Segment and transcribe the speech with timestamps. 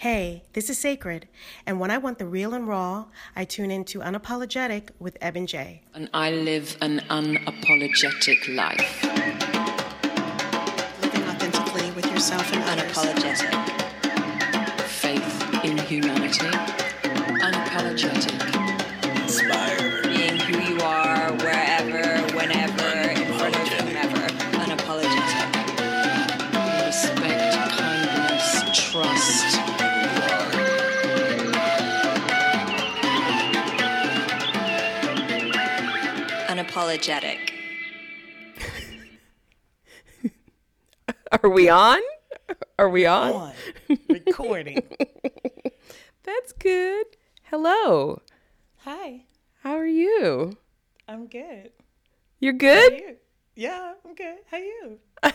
[0.00, 1.28] Hey, this is Sacred,
[1.66, 3.04] and when I want the real and raw,
[3.36, 5.82] I tune into Unapologetic with Eben J.
[5.92, 9.04] And I live an unapologetic life.
[11.02, 12.96] Living authentically with yourself and others.
[12.96, 13.52] Unapologetic.
[14.86, 16.69] Faith in humanity.
[36.70, 37.38] Unapologetic.
[41.42, 42.00] Are we on?
[42.78, 43.32] Are we on?
[43.32, 43.52] On.
[44.08, 44.82] Recording.
[46.22, 47.06] That's good.
[47.44, 48.22] Hello.
[48.84, 49.24] Hi,
[49.62, 50.56] How are you?
[51.08, 51.72] I'm good.
[52.38, 52.92] You're good?
[52.92, 53.16] you?
[53.56, 54.36] Yeah, I'm good.
[54.50, 54.98] How are you?
[55.22, 55.32] I'm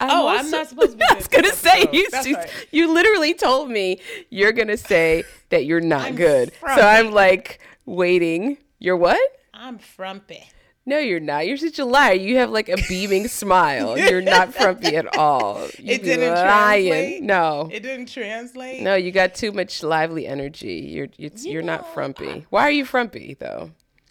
[0.00, 1.94] Oh, I'm not supposed to be I was gonna say episode.
[1.94, 2.30] you.
[2.30, 2.50] You- right.
[2.70, 4.00] You literally told me
[4.30, 6.52] you're gonna say that you're not I'm good.
[6.60, 6.66] So.
[6.82, 8.58] I'm like waiting.
[8.78, 9.18] You're what?
[9.54, 10.44] I'm frumpy.
[10.88, 11.46] No, you're not.
[11.46, 12.14] You're such a liar.
[12.14, 13.98] You have like a beaming smile.
[13.98, 15.60] You're not frumpy at all.
[15.78, 16.86] You It didn't lying.
[16.88, 17.22] translate?
[17.22, 17.68] No.
[17.72, 18.82] It didn't translate.
[18.82, 20.88] No, you got too much lively energy.
[20.90, 22.46] You're it's, You you're not know, frumpy.
[22.50, 23.70] Why are you frumpy though?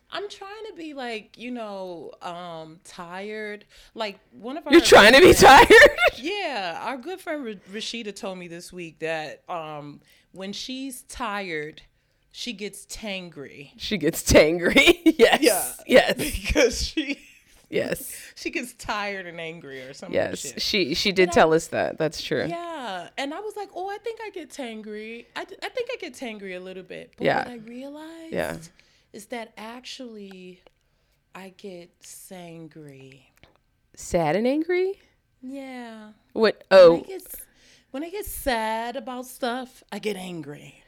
[0.09, 3.65] I'm trying to be like, you know, um, tired.
[3.93, 5.67] Like one of our You're trying to be tired.
[6.19, 9.99] Yeah, our good friend Ra- Rashida told me this week that um,
[10.31, 11.81] when she's tired,
[12.31, 14.99] she gets tangry she gets tangry.
[15.17, 15.41] yes.
[15.41, 15.73] Yeah.
[15.87, 16.17] Yes.
[16.17, 17.19] because she
[17.69, 18.15] Yes.
[18.35, 20.13] she gets tired and angry or something.
[20.15, 20.53] Yes.
[20.57, 21.97] She she did tell us that.
[21.97, 22.45] That's true.
[22.47, 25.25] Yeah, and I was like, oh, I think I get tangry.
[25.35, 27.13] I, I think I get tangry a little bit.
[27.17, 27.37] But Yeah.
[27.39, 28.57] what I realized Yeah.
[29.11, 30.61] is that actually
[31.35, 33.23] I get sangry.
[33.95, 34.99] Sad and angry?
[35.41, 36.11] Yeah.
[36.33, 37.21] What When I oh get,
[37.91, 40.83] when I get sad about stuff, I get angry.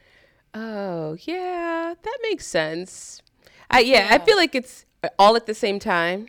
[0.54, 3.22] Oh yeah, that makes sense.
[3.70, 4.84] I yeah, I feel like it's
[5.18, 6.28] all at the same time.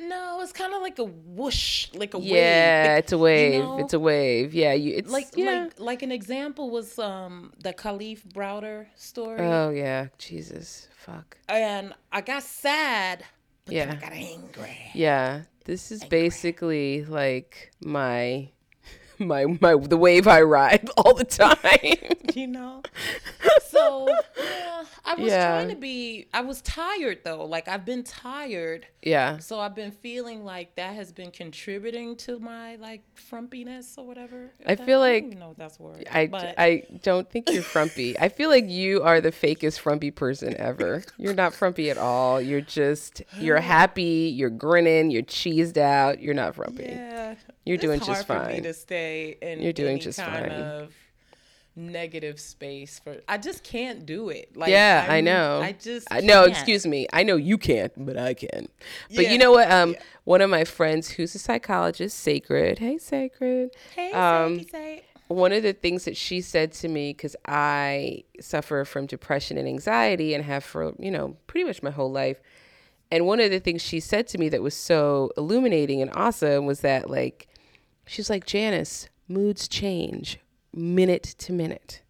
[0.00, 2.28] No, it's kind of like a whoosh, like a wave.
[2.28, 3.54] Yeah, it's a wave.
[3.54, 4.54] you know, it's a wave.
[4.54, 5.64] Yeah, you it's like yeah.
[5.64, 10.88] like like an example was um the Kalief Browder story, Oh yeah, Jesus.
[10.96, 11.38] Fuck.
[11.48, 13.24] and I got sad,
[13.64, 13.94] but then Yeah.
[13.94, 14.78] I got angry.
[14.94, 18.50] Yeah, this is basically like my
[19.18, 22.14] my my the wave I ride all the time.
[22.34, 22.82] You know,
[23.66, 24.06] so
[24.38, 25.48] yeah, I was Yeah.
[25.56, 26.26] trying to be.
[26.32, 27.44] I was tired though.
[27.46, 29.38] Like I've been tired, yeah.
[29.38, 34.50] so I've been feeling like that has been contributing to my like frumpiness or whatever.
[34.66, 36.06] I That- feel I like don't know that's word.
[36.12, 38.16] I, but I don't think you're frumpy.
[38.18, 41.02] I feel like you are the fakest frumpy person ever.
[41.16, 42.40] You're not frumpy at all.
[42.40, 46.20] You're just you're happy, you're grinning, you're cheesed out.
[46.20, 46.84] You're not frumpy.
[46.84, 47.34] Yeah,
[47.64, 48.62] You're it's doing just fine.
[48.62, 49.07] to stay
[49.40, 50.60] in You're doing just kind fine.
[50.60, 50.92] of
[51.76, 53.16] negative space for.
[53.28, 54.56] I just can't do it.
[54.56, 55.60] Like yeah, i I'm- know.
[55.62, 57.06] I just I, no, excuse me.
[57.12, 58.68] I know you can't, but I can.
[59.14, 59.70] But Yeah, you know what?
[59.70, 62.78] Um, one of my friends who's a psychologist, Sacred.
[62.78, 63.70] Hey, Sacred.
[63.94, 68.82] Hey, Um, Sadie, one of the things that she said to me because i suffer
[68.86, 72.40] from depression and anxiety and have for you know pretty much my whole life
[73.10, 76.64] and one of the things she said to me that was so illuminating and awesome
[76.64, 77.46] was that like
[78.08, 80.38] she's like janice moods change
[80.74, 82.00] minute to minute.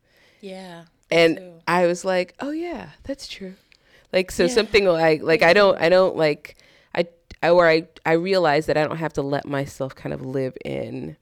[0.41, 0.85] Yeah.
[1.11, 1.53] and too.
[1.67, 3.55] i was like oh yeah that's true.
[4.13, 6.57] Like so something like like i don't i don't like
[6.95, 7.07] i
[7.43, 10.57] i or i i realize that i don't have to let myself kind of live
[10.65, 11.17] in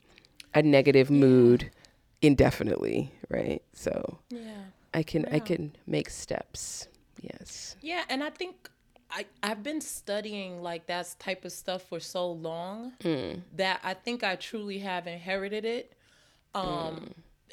[0.55, 1.71] a negative mood
[2.23, 3.63] indefinitely right?
[3.73, 4.65] So Yeah.
[4.95, 6.89] i can i can make steps.
[7.21, 7.75] Yes.
[7.81, 8.69] Yeah, and I think
[9.11, 13.41] I I've been studying like that type of stuff for so long Hmm.
[13.55, 15.93] that I think I truly have inherited it.
[16.55, 17.05] Um Hmm.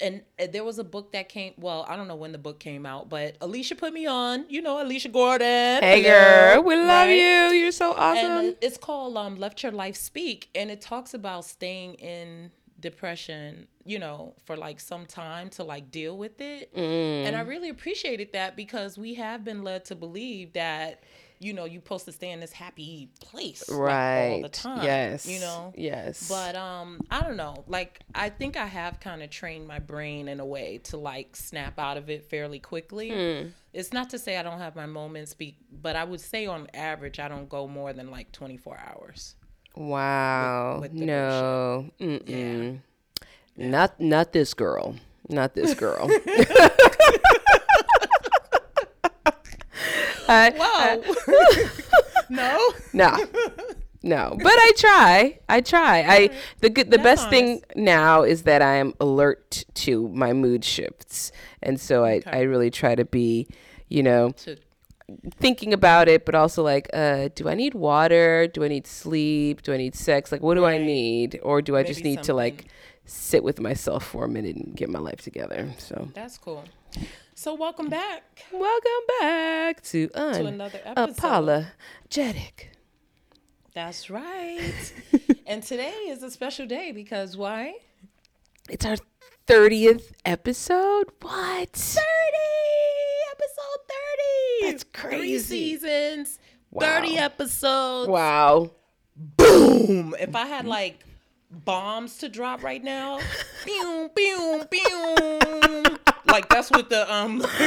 [0.01, 0.21] and
[0.51, 3.09] there was a book that came well, I don't know when the book came out,
[3.09, 5.83] but Alicia put me on, you know, Alicia Gordon.
[5.83, 7.13] hey Hello, girl we love right?
[7.13, 11.13] you you're so awesome And it's called um Let Your Life Speak and it talks
[11.13, 16.73] about staying in depression, you know, for like some time to like deal with it.
[16.75, 17.25] Mm.
[17.27, 21.01] And I really appreciated that because we have been led to believe that
[21.43, 24.83] you know, you're supposed to stay in this happy place like, right all the time.
[24.83, 25.73] yes You know?
[25.75, 27.63] yes But um, I don't know.
[27.67, 31.35] Like, I think I have kind of trained my brain in a way to like
[31.35, 33.09] snap out of it fairly quickly.
[33.09, 33.47] Hmm.
[33.73, 36.67] It's not to say I don't have my moments, be, but I would say on
[36.73, 39.35] average I don't go more than like 24 hours.
[39.75, 42.79] wow with the no Mm-mm.
[43.57, 44.95] not not this girl
[45.29, 46.07] not this girl
[50.27, 51.01] I- Wow.
[52.29, 52.69] no.
[52.93, 53.17] Nah.
[54.03, 55.39] no, but I try.
[55.49, 56.01] I try.
[56.07, 56.29] I
[56.59, 60.63] the good the That's best thing now is that I am alert to my mood
[60.65, 61.31] shifts,
[61.61, 63.47] and so I I really try to be,
[63.89, 64.57] you know, To-
[65.37, 68.47] thinking about it, but also like, uh, do I need water?
[68.47, 69.61] Do I need sleep?
[69.61, 70.31] Do I need sex?
[70.31, 71.39] Like, what do I need?
[71.43, 72.65] Or do I just Maybe need to like
[73.05, 75.73] sit with myself for a minute and get my life together?
[75.77, 76.63] So, That's cool.
[77.43, 78.45] So welcome back.
[78.53, 81.67] welcome back to, another episode.
[82.15, 82.67] Unapologetic.
[83.73, 84.93] That's right.
[85.45, 87.73] and today is a special day because why?
[88.69, 88.95] It's our
[89.45, 91.11] 30th episode.
[91.21, 91.73] What?
[91.73, 92.01] 30
[93.33, 93.81] episode
[94.61, 95.17] 30 That's crazy.
[95.17, 96.39] Three seasons
[96.71, 97.01] Wow.
[97.01, 98.71] 30 episodes Wow.
[99.17, 101.03] boom if i had like
[101.51, 103.19] bombs to drop right now
[103.65, 105.39] boom, pew pew
[106.27, 107.39] like that's what the um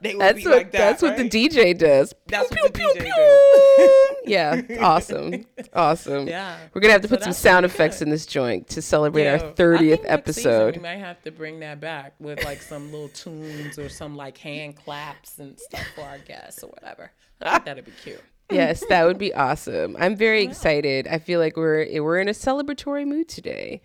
[0.00, 1.28] they would That's be what like that, that's what the?
[1.28, 2.14] DJ does.
[2.26, 4.16] That's Pew, what the pew, DJ pew, does.
[4.26, 5.44] yeah, awesome.
[5.74, 6.26] Awesome.
[6.28, 6.56] Yeah.
[6.72, 8.06] We're going to have to So put some sound effects good.
[8.08, 10.76] in this joint to celebrate Yeah, our 30th next season episode.
[10.76, 14.38] we might have to bring that back with like some little tunes or some like
[14.38, 17.10] hand claps and stuff for our guests or whatever.
[17.42, 18.20] I think that'd be cute.
[18.50, 19.96] yes, that would be awesome.
[19.98, 21.06] I'm very excited.
[21.08, 23.80] I feel like we're we're in a celebratory mood today.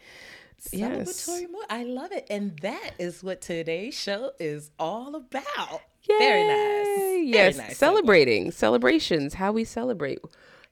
[0.71, 1.27] Yes.
[1.27, 1.49] Mood.
[1.69, 2.27] I love it.
[2.29, 5.81] And that is what today's show is all about.
[6.07, 6.87] Very nice.
[6.87, 6.95] Yay!
[6.97, 7.77] Very Yes, nice.
[7.77, 10.19] celebrating, celebrations, how we celebrate,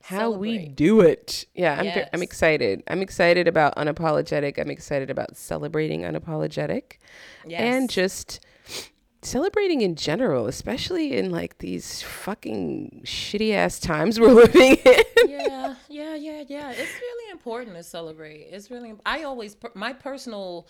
[0.03, 1.45] how we do it.
[1.55, 2.83] Yeah, I'm ve- I'm excited.
[2.87, 4.59] I'm excited about unapologetic.
[4.59, 6.97] I'm excited about celebrating unapologetic,
[7.49, 8.39] and just
[9.23, 15.03] celebrating in general, especially in like these fucking shitty ass times we're living in.
[15.27, 16.71] yeah, yeah, yeah, yeah.
[16.71, 18.47] It's really important to celebrate.
[18.51, 18.93] It's really.
[19.05, 20.67] I always my personal.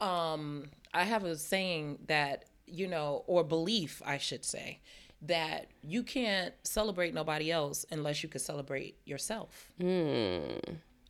[0.00, 4.80] Um, I have a saying that you know, or belief, I should say,
[5.22, 9.70] that you can't celebrate nobody else unless you can celebrate yourself.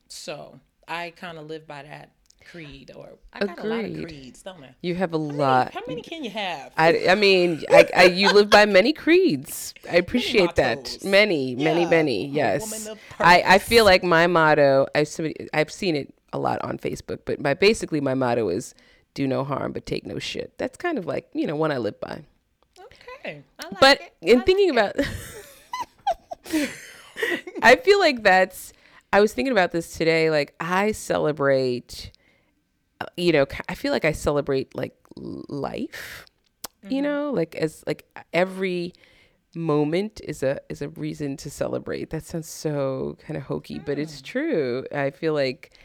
[0.08, 2.12] So I kind of live by that
[2.50, 4.74] creed, or I got a lot of creeds, don't I?
[4.82, 5.72] You have a lot.
[5.74, 6.72] How many can you have?
[6.76, 9.74] I, I mean, I, I, you live by many creeds.
[9.90, 10.98] I appreciate that.
[11.04, 11.88] Many, many, Yeah.
[11.90, 12.24] many.
[12.24, 12.88] A Yes.
[13.18, 14.86] I, I feel like my motto.
[14.94, 18.74] I've somebody, I've seen it a lot on Facebook, but my basically my motto is
[19.14, 20.52] do no harm but take no shit.
[20.58, 22.24] That's kind of like you know one I live by.
[23.20, 24.12] okay, I like But it.
[24.22, 25.06] in I thinking like about,
[27.62, 28.72] I feel like that's.
[29.12, 30.28] I was thinking about this today.
[30.30, 32.10] Like I celebrate,
[33.16, 36.26] you know, I feel like I celebrate like life.
[36.86, 38.04] You know, like as like
[38.34, 38.92] every
[39.54, 42.10] moment is a is a reason to celebrate.
[42.10, 44.84] That sounds so kind of hokey, but it's true.
[44.92, 45.78] I feel like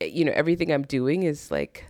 [0.00, 1.84] eh, you know everything I'm doing is like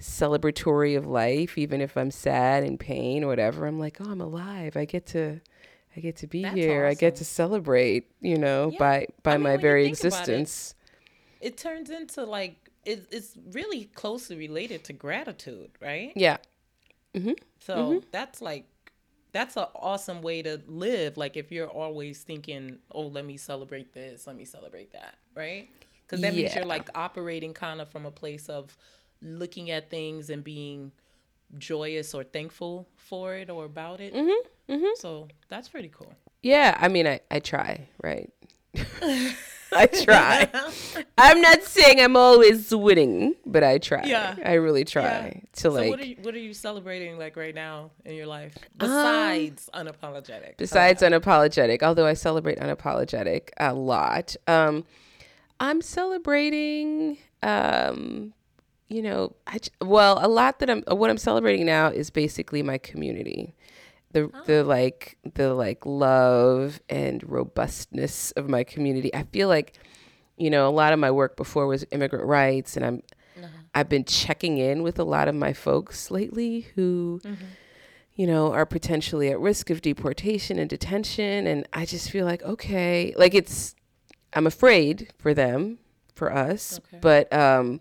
[0.00, 4.20] celebratory of life even if i'm sad and pain or whatever i'm like oh i'm
[4.20, 5.40] alive i get to
[5.96, 8.78] i get to be That's here i get to celebrate you know Yeah.
[8.78, 10.74] by by I mean, my very existence
[11.40, 16.12] it turns into like it, it's really closely related to gratitude, right?
[16.16, 16.38] yeah
[17.60, 17.98] So Mm-hmm.
[18.10, 18.66] that's like
[19.32, 21.16] that's an awesome way to live.
[21.16, 25.68] Like if you're always thinking, "Oh, let me celebrate this, let me celebrate that," right?
[26.02, 28.76] Because that means you're like operating kind of from a place of
[29.22, 30.92] looking at things and being
[31.58, 34.14] joyous or thankful for it or about it.
[34.14, 34.94] Mm-hmm.
[34.96, 36.12] So that's pretty cool.
[36.42, 38.30] yeah i mean i i try right
[39.72, 40.48] i try
[41.18, 44.36] i'm not saying i'm always winning but i try Yeah.
[44.44, 47.54] i really try to So like what are you what are you celebrating like right
[47.54, 50.48] now in your life besides unapologetic?
[50.50, 54.84] Um, besides unapologetic although i celebrate unapologetic a lot um
[55.58, 58.32] i'm celebrating um
[58.88, 62.78] you know I, well a lot that i'm what i'm celebrating now is basically my
[62.78, 63.54] community
[64.12, 69.78] the the like the like love and robustness of my community i feel like
[70.36, 73.02] you know a lot of my work before was immigrant rights and i'm
[73.74, 77.20] i've been checking in with a lot of my folks lately who
[78.14, 81.46] you know, are potentially at risk of deportation and detention.
[81.46, 83.74] And I just feel like, okay, like it's,
[84.32, 85.78] I'm afraid for them,
[86.14, 86.98] for us, Okay.
[87.02, 87.80] but um,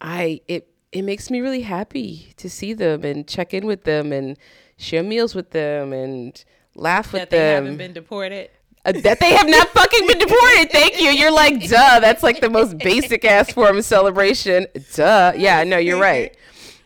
[0.00, 4.12] I, it, it makes me really happy to see them and check in with them
[4.12, 4.38] and
[4.80, 6.44] share meals with them and
[6.74, 8.50] laugh with them that they haven't been deported.
[8.84, 10.70] Uh, that they have not fucking been deported.
[10.72, 11.10] Thank you.
[11.10, 12.00] You're like, duh.
[12.00, 14.66] That's like the most basic ass form of celebration.
[14.94, 15.32] Duh.
[15.36, 16.34] Yeah, no, you're right.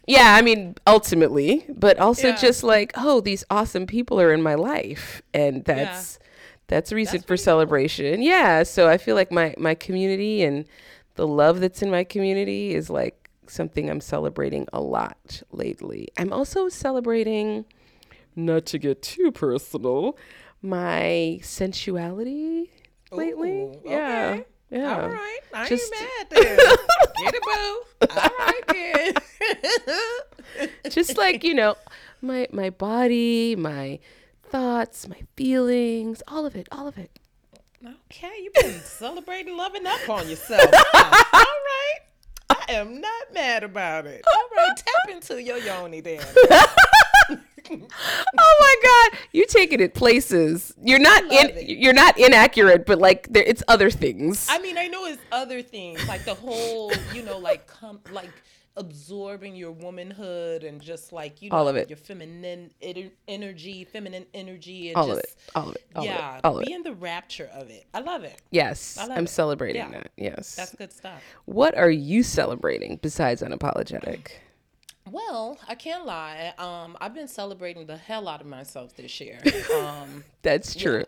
[0.07, 2.37] Yeah, I mean, ultimately, but also Yeah.
[2.37, 6.19] just like, oh, these awesome people are in my life, and that's
[6.67, 7.45] that's a reason That's for pretty cool.
[7.45, 8.23] celebration.
[8.23, 10.65] Yeah, so I feel like my my community and
[11.15, 16.09] the love that's in my community is like something I'm celebrating a lot lately.
[16.19, 17.65] I'm also celebrating,
[18.37, 20.17] not to get too personal,
[20.63, 22.71] my sensuality
[23.11, 23.63] lately.
[23.63, 24.31] Ooh, Yeah.
[24.35, 24.45] okay.
[24.71, 25.03] Yeah.
[25.03, 25.39] All right.
[25.53, 26.57] I Just- ain't mad then.
[27.19, 28.09] Get it, boo.
[28.11, 29.15] All right then.
[30.91, 31.77] Just like, you know,
[32.23, 33.99] my my body, my
[34.51, 37.11] thoughts, my feelings, all of it, all of it.
[37.87, 40.69] okay, you've been celebrating loving up on yourself.
[40.73, 41.25] huh?
[41.33, 42.01] All right.
[42.69, 44.25] I am not mad about it.
[44.35, 46.21] All right, tap into your yoni then.
[47.71, 50.75] Oh my god, you taking it at places.
[50.83, 51.69] You're not in it.
[51.69, 54.47] you're not inaccurate, but like there it's other things.
[54.51, 58.31] I mean, I know it's other things like the whole, you know, like come like
[58.77, 61.89] absorbing your womanhood and just like you know All of it.
[61.89, 62.71] your feminine
[63.29, 65.37] energy, feminine energy, and all just of it.
[65.55, 65.85] All of it.
[65.95, 66.41] All yeah, of it.
[66.45, 66.77] All of be it.
[66.77, 67.87] in the rapture of it.
[67.95, 68.43] I love it.
[68.51, 68.99] Yes.
[68.99, 69.29] I love I'm it.
[69.31, 69.91] celebrating Yeah.
[69.93, 70.11] that.
[70.17, 70.57] Yes.
[70.57, 71.23] That's good stuff.
[71.45, 74.31] what are you celebrating besides unapologetic?
[75.11, 76.53] Well, I can't lie.
[76.59, 79.39] Um, I've been celebrating the hell out of myself this year.
[79.75, 81.05] Um, That's true.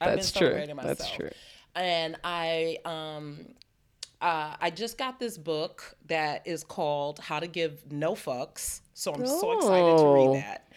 [0.00, 0.24] I've been true.
[0.24, 0.98] celebrating myself.
[0.98, 1.30] That's true.
[1.74, 3.38] And I um
[4.20, 8.80] uh, I just got this book that is called How to Give No Fucks.
[8.94, 10.14] So I'm so excited to Oh.
[10.32, 10.68] read that.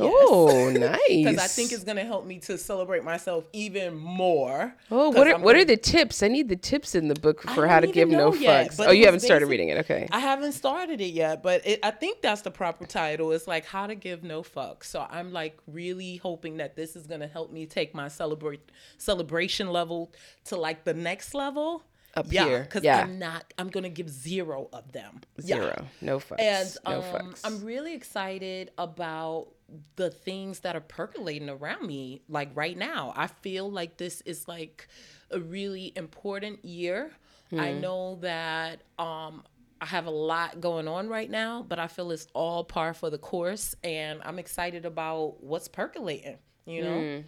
[0.00, 0.98] Oh, nice.
[1.08, 4.74] Because I think it's gonna help me to celebrate myself even more.
[4.90, 6.22] Oh, what are I'm what gonna- are the tips?
[6.22, 8.86] I need the tips in the book for I how to give no yet, fucks.
[8.86, 9.78] Oh, you haven't started reading it.
[9.78, 10.08] Okay.
[10.10, 13.32] I haven't started it yet, but it, I think that's the proper title.
[13.32, 14.84] It's like how to give no fucks.
[14.84, 18.60] So I'm like really hoping that this is gonna help me take my celebrate
[18.98, 20.12] celebration level
[20.44, 21.82] to like the next level.
[22.18, 23.02] Up yeah, here, because yeah.
[23.02, 23.52] I'm not.
[23.58, 25.20] I'm gonna give zero of them.
[25.42, 25.56] Yeah.
[25.56, 25.86] Zero.
[26.00, 26.40] No fucks.
[26.40, 27.40] And no um, fucks.
[27.44, 29.48] I'm really excited about
[29.96, 32.22] the things that are percolating around me.
[32.28, 34.88] Like right now, I feel like this is like
[35.30, 37.10] a really important year.
[37.56, 37.80] I Hmm.
[37.80, 39.42] know that um,
[39.80, 43.10] I have a lot going on right now, but I feel it's all par for
[43.10, 46.38] the course, and I'm excited about what's percolating.
[46.66, 47.20] You know, Hmm.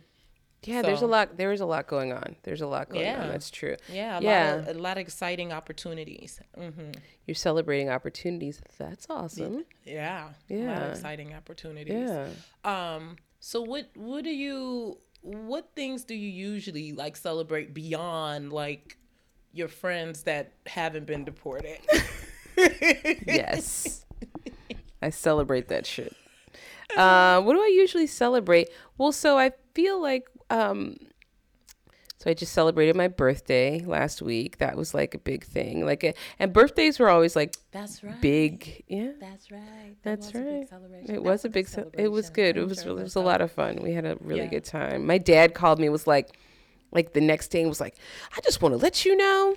[0.64, 1.36] Yeah, there's a lot.
[1.36, 2.36] There is a lot going on.
[2.42, 3.22] There's a lot going Yeah.
[3.22, 3.28] on.
[3.28, 3.76] That's true.
[3.88, 4.54] yeah, a yeah.
[4.54, 6.40] lot of, a lot of exciting opportunities.
[6.56, 6.90] hmm
[7.26, 8.60] You're celebrating opportunities.
[8.78, 9.64] That's awesome.
[9.84, 10.84] Yeah, a lot Yeah.
[10.84, 12.10] of exciting opportunities.
[12.10, 12.28] Yeah.
[12.64, 13.16] Um.
[13.40, 18.96] So what what do you what things do you usually like celebrate beyond like
[19.52, 21.78] your friends that haven't been deported?
[23.26, 24.04] Yes.
[25.02, 26.14] I celebrate that shit.
[26.96, 28.68] Uh, what do I usually celebrate?
[28.98, 30.96] Well, so I feel like um
[32.18, 34.58] so I just celebrated my birthday last week.
[34.58, 35.86] That was like a big thing.
[35.86, 38.20] Like and birthdays were always like That's right.
[38.20, 39.12] big, yeah.
[39.18, 39.96] That's right.
[40.02, 40.68] That That's was a big right.
[40.68, 41.10] celebration.
[41.10, 41.66] It That was a big.
[41.66, 42.58] Ce- it was good.
[42.58, 42.82] It I'm was.
[42.82, 43.76] sure It was a lot of fun.
[43.82, 44.46] We had a really Yeah.
[44.48, 45.06] good time.
[45.06, 45.88] My dad called me.
[45.88, 46.36] Was like,
[46.92, 47.96] like the next day was like,
[48.36, 49.56] I just want to let you know,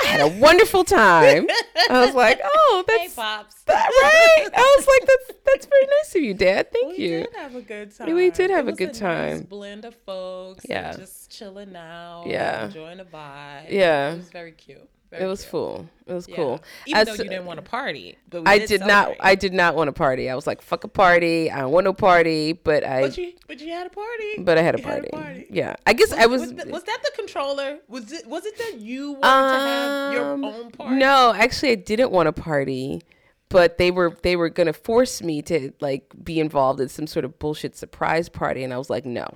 [0.00, 1.46] I had a wonderful time.
[1.90, 3.62] I was like, oh, Hey, pops.
[3.64, 4.48] that right.
[4.54, 6.72] I was like, that's that's very nice of you, Dad.
[6.72, 7.16] Thank We you.
[7.18, 8.14] We did have a good time.
[8.14, 9.40] We did have It a good nice time.
[9.42, 10.64] blend of folks.
[10.68, 10.90] Yeah.
[10.92, 10.96] Yeah.
[10.96, 12.24] Just chilling out.
[12.26, 12.66] Yeah.
[12.66, 13.70] Enjoying the vibe.
[13.70, 14.12] Yeah.
[14.12, 14.88] It was very cute.
[15.10, 15.88] Very It was cool.
[16.06, 16.36] It was Yeah.
[16.36, 16.60] cool.
[16.86, 19.16] Even As- though you didn't want to party, but I did did not.
[19.20, 20.28] I did not want to party.
[20.28, 21.50] I was like, fuck a party.
[21.50, 22.52] I don't want no party.
[22.52, 23.00] But I.
[23.02, 24.34] But you, but you had a party.
[24.38, 25.46] but I had a You party.
[25.50, 25.76] Yeah.
[25.86, 26.42] I guess I was.
[26.42, 27.78] Was, th- was that the controller?
[27.88, 28.26] Was it?
[28.26, 30.96] Was it that you wanted to have your Um, own party?
[30.96, 33.00] No, actually, I didn't want a party,
[33.48, 37.24] but they were they were gonna force me to like be involved in some sort
[37.24, 39.26] of bullshit surprise party, and I was like, no,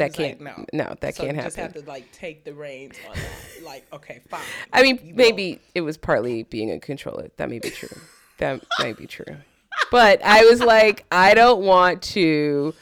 [0.00, 0.64] that can't, no.
[0.72, 1.36] no, that so can't happen.
[1.36, 3.64] you just have to like take the reins on that.
[3.64, 4.42] like, okay, fine.
[4.72, 7.30] I mean, You maybe it was partly being a controller.
[7.36, 7.96] That may be true.
[8.38, 9.36] that might be true.
[9.90, 12.74] But I was like, I don't want to.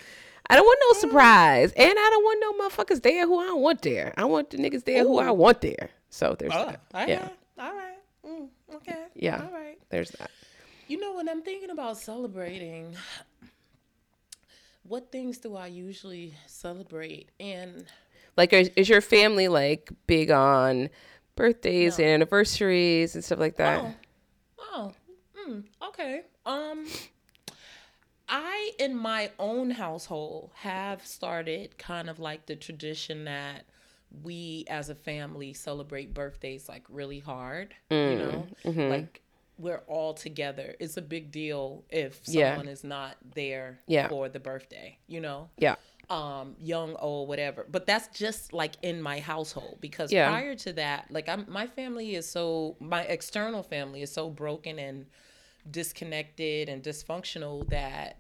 [0.51, 3.61] I don't want no surprise, and I don't want no motherfuckers there who I don't
[3.61, 4.15] want there.
[4.17, 5.91] I want the niggas there who I want there.
[6.09, 6.81] So there's Oh, that.
[6.95, 9.43] all right, Yeah, all right, mm, okay, Yeah.
[9.43, 9.79] all right.
[9.91, 10.31] there's that.
[10.87, 12.95] You know, when I'm thinking about celebrating,
[14.89, 17.31] what things do I usually celebrate?
[17.41, 17.87] And
[18.37, 20.91] Like, is, is your family like big on
[21.37, 23.85] birthdays and anniversaries and stuff like that?
[23.85, 23.95] Oh,
[24.59, 24.93] oh,
[25.49, 26.23] mm, okay.
[26.47, 26.87] Um,
[28.29, 33.65] I in my own household have started kind of like the tradition that
[34.23, 37.75] we as a family celebrate birthdays like really hard.
[38.03, 38.89] You Mm, know, mm-hmm.
[38.91, 39.23] like
[39.59, 40.75] we're all together.
[40.81, 42.51] It's a big deal if Yeah.
[42.55, 44.09] someone is not there Yeah.
[44.09, 44.99] for the birthday.
[45.09, 45.75] You know, Yeah.
[46.11, 50.31] um young old whatever but that's just like in my household because Yeah.
[50.31, 54.79] prior to that like i'm my family is so my external family is so broken
[54.79, 55.05] and
[55.71, 58.17] disconnected and dysfunctional that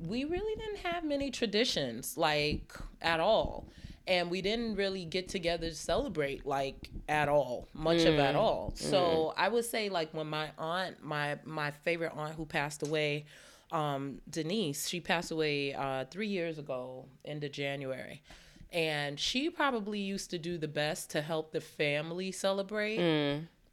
[0.00, 3.66] we really didn't have many traditions like at all
[4.08, 8.72] and we didn't really get together to celebrate like at all much of at all
[8.74, 13.24] so i would say like when my aunt my my favorite aunt who passed away
[13.70, 18.22] um denise she passed away uh three years ago into january
[18.72, 22.98] and she probably used to do the best to help the family celebrate.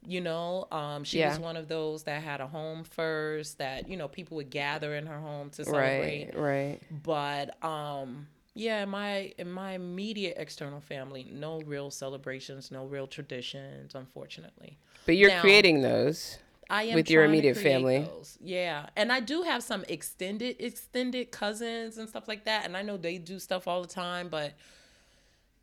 [0.08, 1.42] You know, um, she was Mm.
[1.42, 3.58] One of those that had a home first.
[3.58, 6.80] That you know people would gather in her home to celebrate Right, right.
[7.02, 13.06] but um yeah in my in my immediate external family no real celebrations no real
[13.06, 16.38] traditions unfortunately But you're Now- creating those.
[16.70, 17.98] i am With your immediate family.
[18.00, 18.38] those.
[18.40, 22.82] yeah and i do have some extended extended cousins and stuff like that and i
[22.82, 24.54] know they do stuff all the time but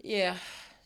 [0.02, 0.36] yeah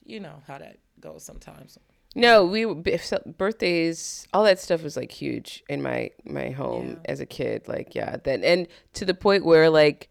[0.06, 1.78] you know how that goes sometimes
[2.16, 7.26] No, we birthdays, all that stuff was like huge in my my home as a
[7.28, 7.68] kid.
[7.68, 10.10] Like yeah, then and to the point where like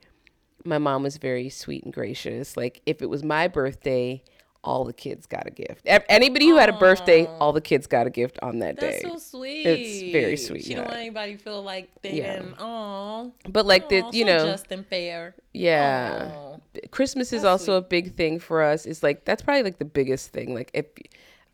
[0.66, 2.56] my mom was very sweet and gracious.
[2.56, 4.22] Like if it was my birthday,
[4.64, 5.86] all the kids got a gift.
[5.86, 9.08] Anybody who had a birthday, all the kids got a gift on that that's day.
[9.08, 10.88] That's so sweet It's very sweet, she don't yeah.
[10.88, 15.34] want anybody to feel like thinking oh But like the you know, just and fair
[15.52, 16.32] yeah.
[16.34, 16.56] Aw.
[16.90, 18.84] Christmas is also a big thing for us.
[18.84, 20.54] It's like that's probably like the biggest thing.
[20.54, 20.86] Like if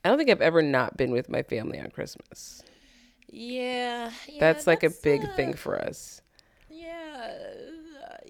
[0.05, 2.63] I don't think I've ever not been with my family on Christmas.
[3.35, 6.21] Yeah, yeah, That's like a big uh, thing for us.
[6.69, 7.62] Yeah, uh,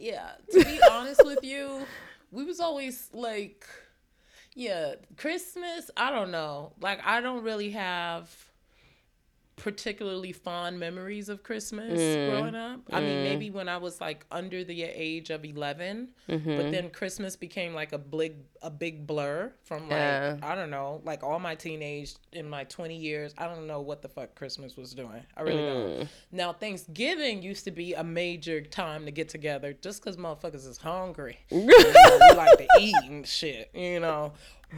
[0.02, 0.32] yeah.
[0.50, 1.86] To be honest with you,
[2.30, 3.66] we was always like,
[4.54, 5.90] yeah, Christmas.
[5.96, 6.72] I don't know.
[6.80, 8.28] Like, I don't really have
[9.62, 12.30] particularly fond memories of Christmas Mm.
[12.30, 12.80] growing up.
[12.92, 16.56] I mean, maybe when I was like under the age of 11, Mm-hmm.
[16.56, 20.36] but then Christmas became like a big a big blur from like Yeah.
[20.42, 24.02] I don't know, like all my teenage in my 20 years, I don't know what
[24.02, 25.22] the fuck Christmas was doing.
[25.36, 25.96] I really Mm.
[25.98, 26.08] don't.
[26.32, 30.78] Now, Thanksgiving used to be a major time to get together just cuz motherfuckers is
[30.78, 31.38] hungry.
[31.50, 34.32] you know, we like to eat and shit, you know.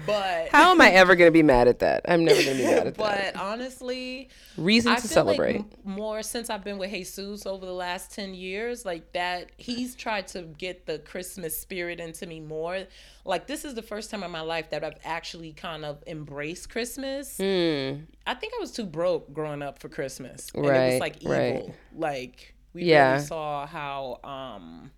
[0.07, 2.03] But How am I ever going to be mad at that?
[2.09, 3.33] I'm never going to be mad at that.
[3.35, 5.57] but honestly, Reason I to celebrate.
[5.59, 9.95] like more since I've been with Jesus over the last 10 years, like that, he's
[9.95, 12.85] tried to get the Christmas spirit into me more.
[13.25, 16.71] Like, this is the first time in my life that I've actually kind of embraced
[16.71, 17.37] Christmas.
[17.37, 18.03] Hmm.
[18.27, 20.51] I think I was too broke growing up for Christmas.
[20.55, 21.33] And it Right, was like evil.
[21.33, 21.75] right.
[21.97, 23.13] Like, we Yeah.
[23.13, 24.91] really saw how, um,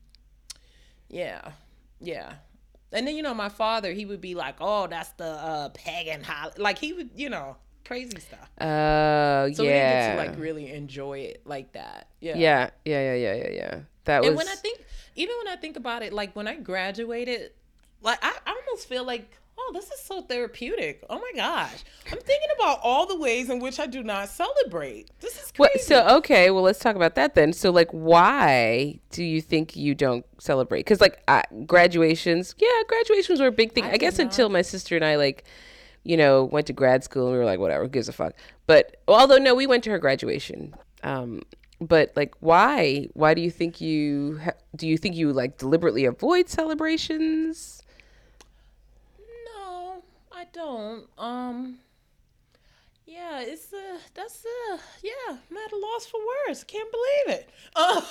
[1.09, 1.53] yeah,
[2.01, 2.35] yeah.
[2.93, 6.23] And then, you know, my father, he would be like, oh, that's the uh, pagan
[6.23, 6.61] holiday.
[6.61, 8.51] Like, he would, you know, crazy stuff.
[8.61, 10.17] Oh, So we didn't yeah.
[10.17, 12.09] get to like really enjoy it like that.
[12.21, 12.37] Yeah.
[12.37, 13.81] yeah, yeah, yeah, yeah, yeah, yeah.
[14.05, 14.85] That was And when I think,
[15.17, 17.53] even when I think about it, like when I graduated,
[18.03, 21.05] like I, I almost feel like, oh, this is so therapeutic.
[21.11, 25.11] Oh my gosh, I'm thinking about all the ways in which I do not celebrate.
[25.21, 25.57] This is crazy.
[25.57, 27.53] What, so okay, well let's talk about that then.
[27.53, 30.81] So like, why do you think you don't celebrate?
[30.81, 33.85] Because like I, graduations, yeah, graduations were a big thing.
[33.85, 35.45] I, guess until my sister and I like,
[36.05, 38.35] you know, went to grad school and we were like, whatever, who gives a fuck.
[38.67, 40.75] But although no, we went to her graduation.
[41.03, 41.43] Um,
[41.81, 43.09] but like, why?
[43.15, 47.83] Why do you think you ha- do you think you like deliberately avoid celebrations?
[50.57, 51.07] Don't.
[51.19, 51.79] Um.
[53.07, 56.65] Yeah, it's uh that's uh yeah, I'm at a loss for words.
[56.65, 57.51] Can't believe it.
[57.75, 58.01] Uh,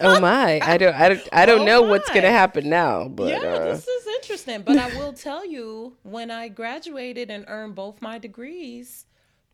[0.00, 3.06] Oh my, I don't, I don't, I don't Oh know what's gonna happen now.
[3.06, 4.62] But yeah, uh, this is interesting.
[4.62, 9.06] But I will tell you, when I graduated and earned both my degrees,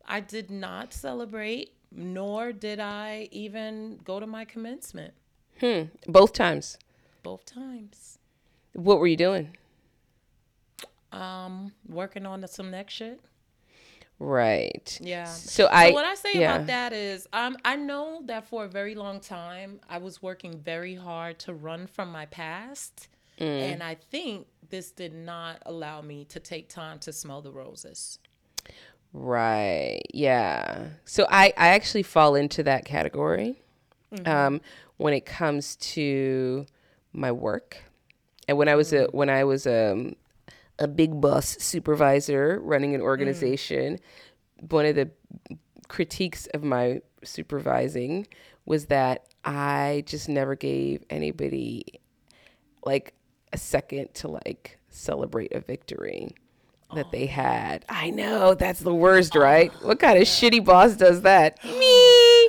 [0.06, 5.14] I did not celebrate, nor did I even go to my commencement.
[5.60, 5.82] Hmm.
[6.06, 6.78] Both times.
[7.22, 8.18] Both times.
[8.72, 9.56] What were you doing?
[11.12, 13.20] Um, working on some next shit.
[14.18, 14.98] Right.
[15.02, 15.24] Yeah.
[15.24, 15.88] So I.
[15.88, 16.54] so what I say yeah.
[16.54, 20.58] about that is, um, I know that for a very long time I was working
[20.58, 23.72] very hard to run from my past, Mm.
[23.72, 28.18] and I think this did not allow me to take time to smell the roses.
[29.12, 30.02] Right.
[30.12, 30.86] Yeah.
[31.04, 33.56] So I, I actually fall into that category
[34.24, 34.60] um,
[34.96, 36.66] when it comes to
[37.12, 37.78] my work.
[38.48, 40.16] And when I was a when I was um,
[40.78, 43.04] a big boss supervisor running an mm.
[43.04, 43.98] organization,
[44.68, 45.10] one of the
[45.88, 48.26] critiques of my supervising
[48.64, 52.00] was that I just never gave anybody
[52.84, 53.14] like
[53.52, 56.34] a second to like celebrate a victory
[56.94, 57.28] that they oh.
[57.28, 57.84] had.
[57.88, 59.70] I know that's the worst, right?
[59.82, 61.62] Oh, what kind of shitty boss does that?
[61.64, 62.48] Me.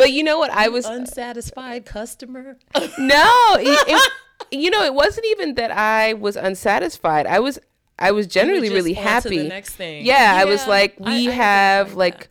[0.00, 0.50] But you know what?
[0.50, 2.56] I was Unsatisfied customer.
[2.98, 4.12] no, it, it-
[4.50, 7.26] you know, it wasn't even that I was unsatisfied.
[7.26, 7.58] I was
[7.98, 9.48] I was generally just really on to the happy.
[9.48, 10.06] next thing.
[10.06, 12.28] Yeah, I was like, we I get have like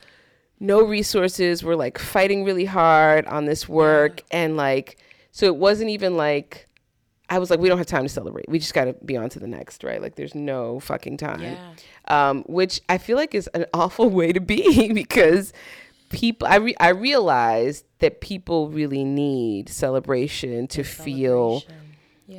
[0.60, 1.63] no resources.
[1.63, 4.97] We're like fighting really hard on this work, and like,
[5.32, 6.65] so it wasn't even like.
[7.32, 8.49] I was like, we don't have time to celebrate.
[8.49, 10.01] We just got to be on to the next, right?
[10.01, 11.41] Like, there's no fucking time.
[11.43, 11.58] Yeah.
[12.08, 15.53] Um, which I feel like is an awful way to be because
[16.10, 21.63] people, I, re- I realized that people really need celebration to feel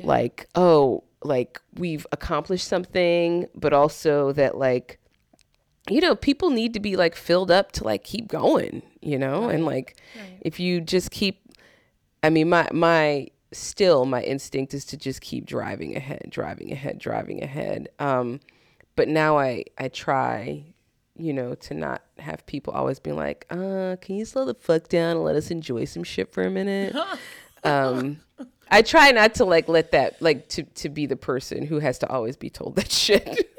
[0.05, 4.97] like, oh, like we've accomplished something, but also that like
[5.89, 9.49] you know, people need to be like filled up to like keep going, you know?
[9.49, 9.97] And like
[10.41, 11.41] if you just keep
[12.23, 16.99] I mean my my still my instinct is to just keep driving ahead, driving ahead,
[16.99, 17.89] driving ahead.
[17.99, 18.39] Um
[18.95, 20.65] but now I I try
[21.21, 24.87] you know, to not have people always being like, uh, can you slow the fuck
[24.89, 26.95] down and let us enjoy some shit for a minute?
[27.63, 28.19] um,
[28.69, 31.99] I try not to like let that like to to be the person who has
[31.99, 33.49] to always be told that shit.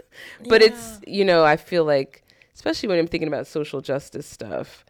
[0.49, 2.23] but it's you know, I feel like
[2.55, 4.85] especially when I'm thinking about social justice stuff,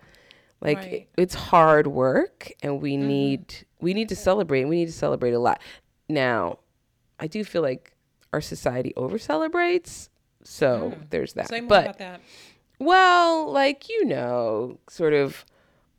[0.61, 0.93] like Right.
[0.93, 4.93] it- it's hard work and we need we need to celebrate and we need to
[4.93, 5.61] celebrate a lot.
[6.09, 6.59] Now,
[7.19, 7.93] I do feel like
[8.33, 10.09] our society over celebrates.
[10.45, 11.49] So there's that.
[11.49, 12.21] Say more but about that.
[12.85, 15.45] Well, like you know, sort of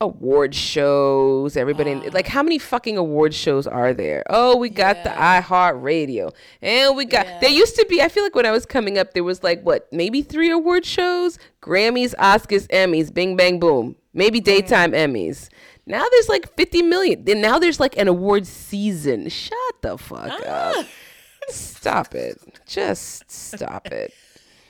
[0.02, 1.58] award shows.
[1.58, 2.32] Everybody like ah.
[2.32, 4.24] how many fucking award shows are there?
[4.30, 7.26] Oh, we got the iHeart Radio, and we got.
[7.42, 8.02] There used to be.
[8.02, 10.86] I feel like when I was coming up, there was like what maybe three award
[10.86, 15.50] shows: Grammys, Oscars, Emmys, Bing Bang Boom, maybe daytime Emmys.
[15.86, 17.26] Now there's like 50 million.
[17.26, 19.28] Then now there's like an award season.
[19.30, 20.46] Shut the fuck up.
[20.48, 20.88] Ah.
[21.50, 22.40] Stop it.
[22.66, 24.14] Just stop it.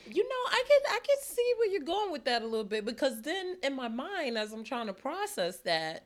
[0.06, 2.86] You know, I can I can see where you're going with that a little bit
[2.86, 6.04] because then in my mind, as I'm trying to process that,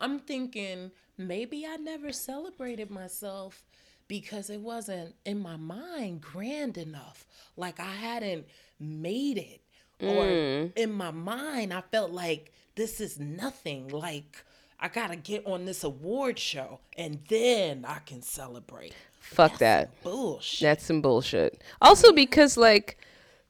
[0.00, 3.62] I'm thinking maybe I never celebrated myself
[4.06, 7.26] because it wasn't in my mind grand enough.
[7.56, 8.46] Like I hadn't
[8.80, 9.60] made it.
[10.00, 10.72] Or mm.
[10.76, 13.88] in my mind, I felt like this is nothing.
[13.88, 14.44] Like
[14.80, 18.94] I gotta get on this award show and then I can celebrate.
[19.20, 20.02] Fuck that.
[20.02, 20.60] Bullshit.
[20.60, 21.62] That's some bullshit.
[21.82, 22.98] Also because like,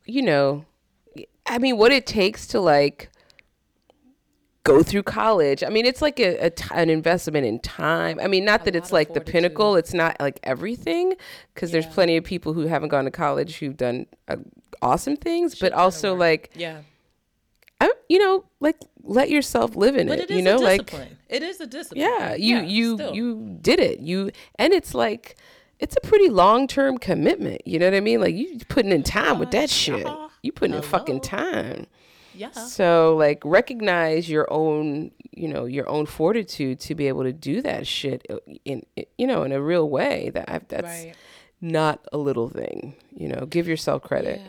[0.09, 0.64] you know,
[1.47, 3.11] I mean what it takes to like
[4.64, 5.62] go through college.
[5.62, 8.18] I mean it's like a, a t- an investment in time.
[8.21, 11.14] I mean not that it's like the pinnacle, it's not like everything
[11.55, 14.37] because there's plenty of people who haven't gone to college who've done uh,
[14.83, 16.81] awesome things, but also like yeah.
[17.81, 20.59] I, you know, like let yourself live in But it, it is you know, a
[20.59, 21.16] like discipline.
[21.29, 22.07] it is a discipline.
[22.11, 23.14] yeah you you still.
[23.14, 25.37] you did it you and it's like
[25.81, 28.21] it's a pretty long-term commitment you know what i mean?
[28.21, 30.07] Like you putting in time with that shit.
[30.07, 30.29] yeah.
[30.43, 31.87] you putting in fucking time.
[32.35, 32.51] Yeah.
[32.53, 37.61] so like recognize your own you know your own fortitude to be able to do
[37.62, 38.85] that shit uh, in,
[39.17, 40.31] you know in a real way.
[40.35, 41.14] That I've, that's Right.
[41.61, 43.47] not a little thing you know?
[43.47, 44.41] Give yourself credit.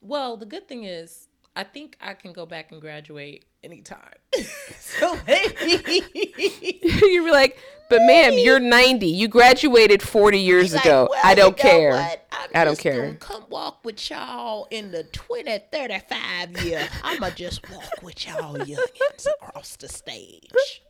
[0.00, 3.98] Well, the good thing is, I think I can go back and graduate anytime.
[4.78, 6.02] so maybe.
[6.82, 7.58] you're like
[7.90, 11.70] but ma'am you're 90 you graduated 40 years Like, ago well, i don't you know
[11.70, 12.18] care?
[12.54, 13.02] I'm don't just care.
[13.02, 16.86] Gonna come walk with y'all in the 2035 year.
[17.02, 20.82] I'ma just walk with y'all youngins across the stage.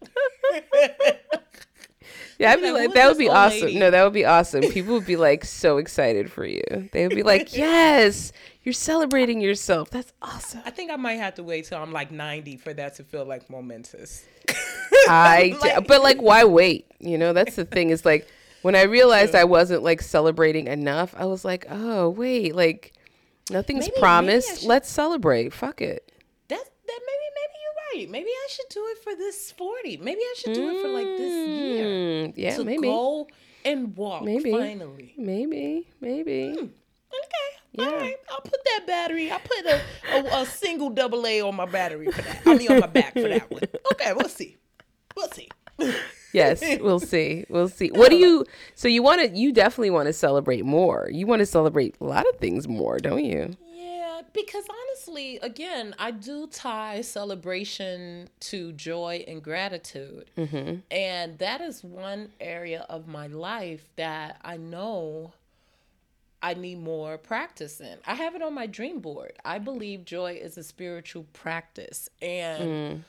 [2.39, 3.67] Yeah, I'd be like, like, that would be awesome.
[3.67, 4.63] lady?" No, that would be awesome.
[4.63, 6.63] People would be like so excited for you.
[6.93, 8.33] They would be like, yes,
[8.65, 9.91] you're celebrating yourself.
[9.91, 10.61] That's awesome.
[10.65, 13.25] I think I might have to wait till I'm like 90 for that to feel
[13.25, 14.25] like momentous.
[15.09, 16.87] I, Like- but like, why wait?
[16.99, 18.27] You know, that's the thing is like,
[18.63, 22.93] when I realized I wasn't like celebrating enough, I was like, oh, wait, like,
[23.51, 24.61] nothing's Maybe- maybe promised.
[24.61, 25.53] should- Let's celebrate.
[25.53, 26.13] Fuck it.
[26.49, 28.11] That that maybe maybe you're right.
[28.11, 29.97] Maybe I should do it for this 40.
[29.97, 31.85] Maybe I should do it for like this year.
[31.85, 32.83] Mm, yeah, to maybe.
[32.83, 33.27] go
[33.65, 34.53] and walk Maybe.
[34.53, 35.15] finally.
[35.17, 36.51] Maybe, maybe.
[36.59, 37.52] Okay.
[37.79, 38.17] All right.
[38.31, 39.31] I'll put that battery.
[39.31, 39.81] I'll put a,
[40.13, 42.43] a, a single double A on my battery for that.
[42.45, 43.63] I mean on my back for that one.
[43.93, 44.59] Okay, we'll see.
[45.17, 45.49] We'll see.
[46.33, 47.45] Yes, we'll see.
[47.49, 47.89] We'll see.
[47.89, 48.45] What do you?
[48.75, 49.37] So you want to?
[49.37, 51.09] You definitely want to celebrate more.
[51.11, 53.57] You want to celebrate a lot of things more, don't you?
[53.75, 60.31] Yeah, because honestly, again, I do tie celebration to joy and gratitude.
[60.37, 60.77] Mm-hmm.
[60.91, 65.33] And that is one area of my life that I know
[66.43, 67.99] I need more practice in.
[68.05, 69.35] I have it on my dream board.
[69.45, 72.09] I believe joy is a spiritual practice.
[72.21, 73.01] And mm.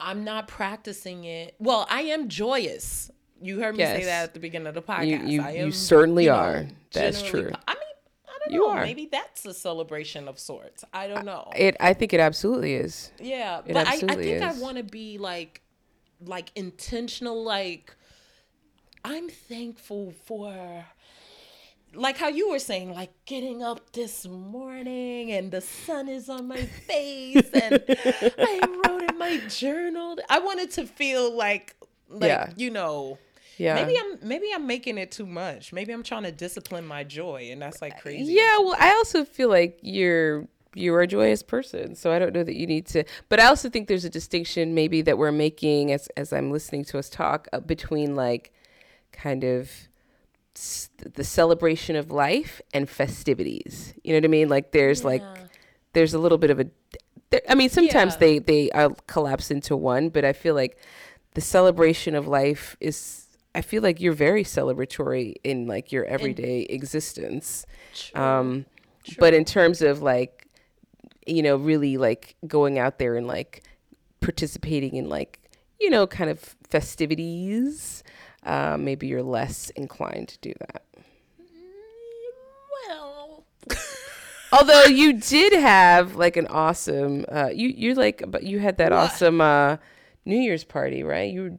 [0.00, 1.54] I'm not practicing it.
[1.58, 3.10] Well, I am joyous.
[3.40, 4.06] You heard me say Yes.
[4.06, 5.28] that at the beginning of the podcast.
[5.28, 6.66] you- I you am, certainly know, are.
[6.92, 7.50] That's true.
[7.68, 7.82] I mean,
[8.26, 8.70] I don't You know.
[8.70, 8.84] are.
[8.84, 10.84] Maybe that's a celebration of sorts.
[10.92, 11.50] I don't know.
[11.56, 11.76] It.
[11.78, 13.12] I think it absolutely is.
[13.20, 15.62] yeah, it but I, I think I want to be like,
[16.24, 17.44] like intentional.
[17.44, 17.94] Like,
[19.04, 20.86] I'm thankful for.
[21.94, 26.46] Like how you were saying, like getting up this morning and the sun is on
[26.46, 27.82] my face and
[28.38, 30.18] I wrote in my journal.
[30.28, 31.74] I wanted to feel like,
[32.08, 32.52] like Yeah.
[32.56, 33.18] you know,
[33.56, 33.74] Yeah.
[33.74, 35.72] Maybe I'm maybe I'm making it too much.
[35.72, 38.32] Maybe I'm trying to discipline my joy, and that's like crazy.
[38.32, 42.44] Yeah, well, I also feel like you're you're a joyous person, so I don't know
[42.44, 43.02] that you need to.
[43.28, 46.84] But I also think there's a distinction maybe that we're making as as I'm listening
[46.84, 48.52] to us talk uh, between like
[49.10, 49.88] kind of
[51.14, 53.94] the celebration of life and festivities.
[54.02, 54.48] You know what I mean?
[54.48, 55.22] Like there's like
[55.92, 56.66] there's a little bit of a
[57.30, 58.18] there, I mean sometimes Yeah.
[58.20, 60.78] they they uh, collapse into one, but I feel like
[61.34, 66.62] the celebration of life is I feel like you're very celebratory in like your everyday
[66.62, 67.64] existence.
[68.14, 68.66] Um
[69.18, 70.46] but in terms of like
[71.26, 73.62] you know really like going out there and like
[74.20, 75.38] participating in like
[75.80, 78.02] you know kind of festivities
[78.48, 80.82] uh, maybe you're less inclined to do that
[82.88, 83.44] Well,
[84.52, 88.92] although you did have like an awesome uh you you're like but you had that
[88.92, 89.76] awesome uh
[90.24, 91.50] new year's party right you were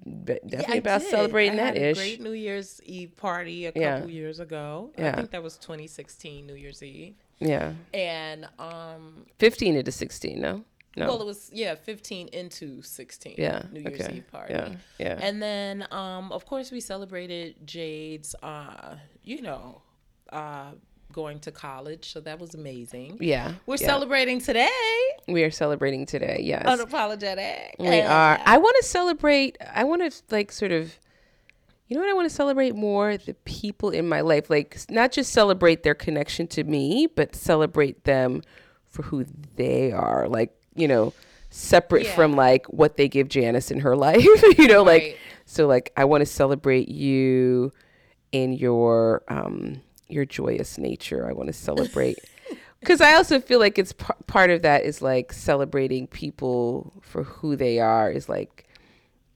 [0.48, 1.10] definitely I about did.
[1.10, 3.96] celebrating I that had a ish great New Year's Eve party a Yeah.
[3.98, 4.92] couple years ago.
[4.98, 5.12] Yeah.
[5.12, 7.16] I think that was 2016 New Year's Eve.
[7.40, 10.64] yeah And um 15 into 16 no
[10.98, 14.16] no well it was yeah 15 into 16 yeah New Year's okay.
[14.18, 14.54] Eve party.
[14.54, 19.82] yeah yeah And then um of course we celebrated Jade's uh you know
[20.32, 20.72] uh
[21.12, 23.18] going to college, so that was amazing.
[23.20, 23.88] yeah We're yeah.
[23.88, 24.70] celebrating today.
[25.28, 27.72] we are celebrating today yes Unapologetic.
[27.80, 28.40] We are.
[28.46, 29.58] I want to celebrate.
[29.74, 30.94] I want to like sort of,
[31.88, 32.10] you know what?
[32.12, 34.52] I want to celebrate more the people in my life.
[34.52, 38.44] Like not just celebrate their connection to me, but celebrate them
[38.86, 39.26] for who
[39.56, 40.28] they are.
[40.30, 41.14] Like you know,
[41.50, 42.16] separate Yeah.
[42.16, 44.24] from like what they give Janice in her life.
[44.58, 45.04] you know, Right.
[45.04, 45.68] like so.
[45.68, 47.74] Like I want to celebrate you
[48.32, 51.28] in your um your joyous nature.
[51.28, 52.18] I want to celebrate.
[52.82, 57.24] Because I also feel like it's p- part of that is like celebrating people for
[57.24, 58.70] who they are is like,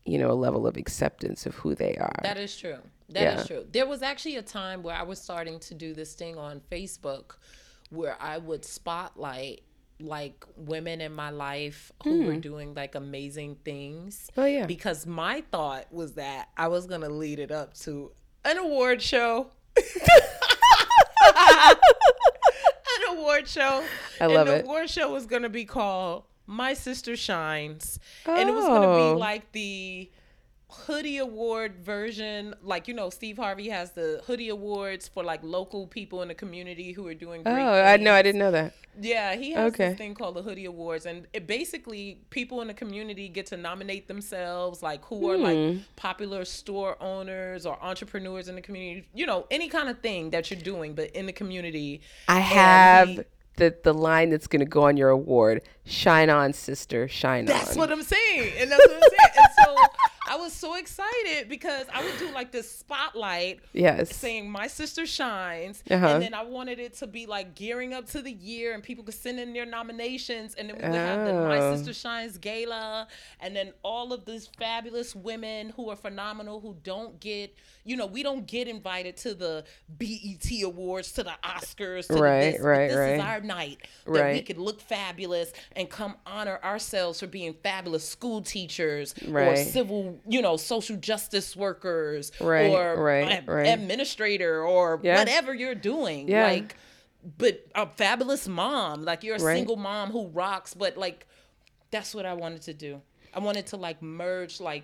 [0.05, 2.15] you know, a level of acceptance of who they are.
[2.23, 2.77] That is true.
[3.09, 3.57] That is Yeah.
[3.57, 3.65] true.
[3.69, 7.35] There was actually a time where I was starting to do this thing on Facebook
[7.89, 9.63] where I would spotlight
[10.03, 12.27] like women in my life who hmm.
[12.27, 14.29] were doing like amazing things.
[14.37, 14.65] Oh, yeah.
[14.65, 18.11] Because my thought was that I was going to lead it up to
[18.45, 19.47] an award show.
[19.77, 19.83] an
[23.17, 23.83] award show.
[24.19, 24.65] I love and the it.
[24.65, 27.99] award show was going to be called My Sister Shines.
[28.25, 29.13] And it was going to Oh.
[29.13, 30.11] be like the
[30.73, 35.87] hoodie award version like you know steve harvey has the hoodie awards for like local
[35.87, 38.13] people in the community who are doing great oh, great I know.
[38.13, 38.73] I didn't know that.
[38.99, 39.89] Yeah, he has Okay.
[39.89, 43.57] this thing called the Hoodie Awards, and it basically people in the community get to
[43.57, 45.43] nominate themselves, like who are Hmm.
[45.43, 49.07] like popular store owners or entrepreneurs in the community.
[49.15, 52.01] You know, any kind of thing that you're doing, but in the community.
[52.27, 53.19] I And have he-
[53.55, 55.63] the the line that's going to go on your award.
[55.85, 57.07] Shine on, sister.
[57.07, 59.31] Shine on That's what I'm saying, and that's what I'm saying.
[59.37, 59.75] and so
[60.33, 64.15] I was so excited because I would do like this spotlight yes.
[64.15, 66.07] saying my sister shines Uh-huh.
[66.07, 69.03] and then i wanted it to be like gearing up to the year and people
[69.03, 71.75] could send in their nominations and then we would have the my Oh.
[71.75, 73.07] sister shines gala
[73.41, 78.05] and then all of these fabulous women who are phenomenal who don't get you know
[78.07, 79.63] we don't get invited to the
[79.99, 83.13] BET awards to the oscars to Right, the this, right, this right.
[83.15, 84.45] is our night that we Right.
[84.45, 90.41] could look fabulous and come honor ourselves for being fabulous school teachers or civil you
[90.41, 93.67] know social justice workers Right, or right, ad- right.
[93.67, 95.19] administrator or Yeah.
[95.19, 96.27] whatever you're doing.
[96.29, 96.47] Yeah.
[96.47, 96.75] Like,
[97.37, 99.03] but a fabulous mom.
[99.03, 99.55] Like you're a Right.
[99.57, 100.73] single mom who rocks.
[100.73, 101.25] But like,
[101.91, 103.01] that's what I wanted to do.
[103.33, 104.59] I wanted to like merge.
[104.59, 104.83] Like,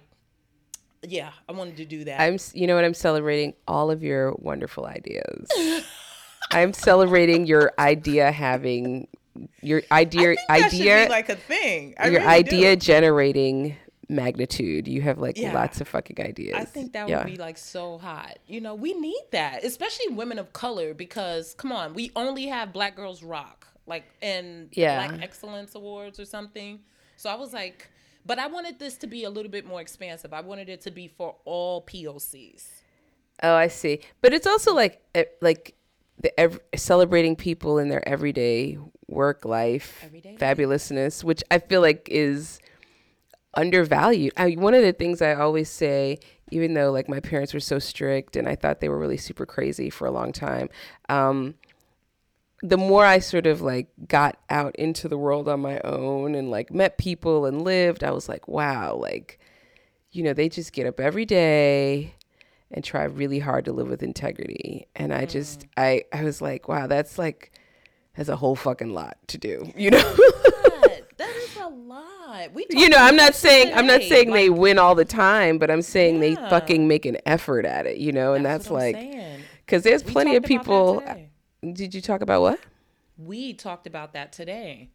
[1.02, 2.19] yeah, I wanted to do that.
[2.21, 2.84] I'm, you know what?
[2.84, 5.47] I'm celebrating all of your wonderful ideas.
[6.52, 9.08] I'm celebrating your idea having,
[9.62, 11.93] your idea, idea, like a thing.
[11.97, 12.82] I your really idea do.
[12.86, 13.78] generating
[14.10, 14.88] magnitude.
[14.88, 15.54] You have like Yeah.
[15.54, 16.56] lots of fucking ideas.
[16.56, 17.19] I think that Yeah.
[17.19, 18.39] would be like so hot.
[18.48, 22.74] You know, we need that, especially women of color, because come on, we only have
[22.74, 25.08] Black Girls Rock, like and Yeah.
[25.08, 26.80] Black Excellence Awards or something.
[27.17, 27.88] So I was like,
[28.26, 30.34] but I wanted this to be a little bit more expansive.
[30.34, 32.65] I wanted it to be for all POCs.
[33.43, 34.02] Oh, I see.
[34.22, 35.02] But it's also like
[35.41, 35.76] like
[36.22, 40.39] the ev- celebrating people in their everyday work life, Everyday life.
[40.39, 42.60] fabulousness, which I feel like is
[43.54, 44.34] undervalued.
[44.38, 46.20] I, one of the things I always say,
[46.52, 49.46] even though like my parents were so strict and I thought they were really super
[49.46, 50.70] crazy for a long time,
[51.10, 51.56] um,
[52.62, 56.52] the more I sort of like got out into the world on my own and
[56.52, 59.40] like met people and lived, I was like, wow, like,
[60.12, 62.16] you know, they just get up every day
[62.72, 64.88] and try really hard to live with integrity.
[64.96, 67.52] And I just, I, I was like, wow, that's like,
[68.16, 70.18] that's a whole fucking lot to do, you know?
[71.69, 72.53] a lot.
[72.53, 75.58] We you know, I'm not saying, I'm not today, saying they win all the time,
[75.58, 78.34] but I'm saying they fucking make an effort at it, you know?
[78.34, 79.13] And that's, what like,
[79.67, 81.03] cause there's We plenty of people.
[81.73, 82.60] Did you talk about what?
[83.17, 84.89] We talked about that today.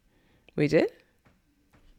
[0.55, 0.91] We did?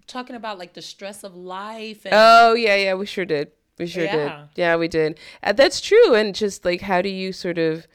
[0.07, 3.53] Talking about like the stress of life and Oh, yeah, yeah, we sure did.
[3.79, 4.17] We sure Yeah.
[4.17, 4.61] did.
[4.61, 5.19] Yeah, we did.
[5.43, 6.15] Uh, that's true.
[6.15, 7.87] And just like, how do you sort of,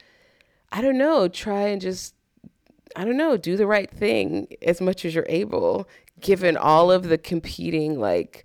[0.70, 2.14] I don't know, try and just,
[2.94, 5.88] I don't know, do the right thing as much as you're able,
[6.22, 8.44] given all of the competing like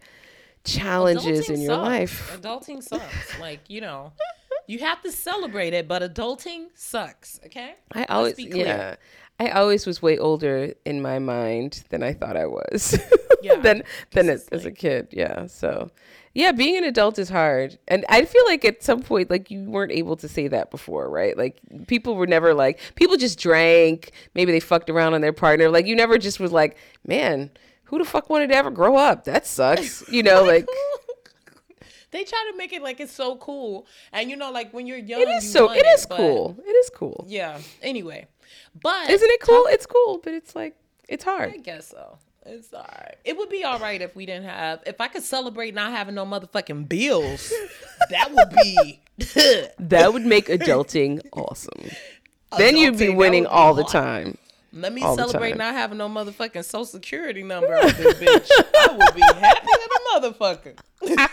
[0.64, 1.88] challenges Adulting in your sucks.
[1.88, 2.40] life.
[2.42, 3.40] Adulting sucks.
[3.40, 4.12] like, you know,
[4.68, 7.76] you have to celebrate it, but adulting sucks, okay?
[7.94, 8.66] I always, be clear.
[8.66, 8.96] yeah,
[9.40, 13.00] I always was way older in my mind than I thought I was.
[13.44, 15.10] Yeah, than than as, as a kid.
[15.12, 15.46] Yeah.
[15.46, 15.92] So,
[16.34, 19.66] yeah, being an adult is hard, and I feel like at some point, like you
[19.70, 21.38] weren't able to say that before, right?
[21.38, 24.12] Like people were never like people just drank.
[24.34, 25.70] Maybe they fucked around on their partner.
[25.70, 27.52] Like you never just was like, man,
[27.88, 29.26] who the fuck wanted to ever grow up?
[29.26, 30.08] That sucks.
[30.10, 30.68] You know, like.
[32.10, 33.86] They try to make it like it's so cool.
[34.14, 35.72] And you know, like when you're young, It is you so.
[35.74, 36.58] It is but- cool.
[36.66, 37.26] It is cool.
[37.28, 37.60] Yeah.
[37.82, 38.28] Anyway.
[38.82, 39.66] But Isn't it cool?
[39.68, 40.78] It's cool, but it's like
[41.10, 41.54] it's hard.
[41.54, 42.18] I guess so.
[42.46, 43.18] It's all right.
[43.26, 46.16] It would be all right if we didn't have, if I could celebrate not having
[46.16, 47.52] no motherfucking bills.
[48.10, 49.02] that would be.
[49.78, 51.90] That would make adulting awesome.
[52.58, 54.38] Then you'd be winning be all the time.
[54.78, 58.50] Let me celebrate not having no motherfucking social security number out this bitch.
[58.76, 60.78] I would be happy as a motherfucker.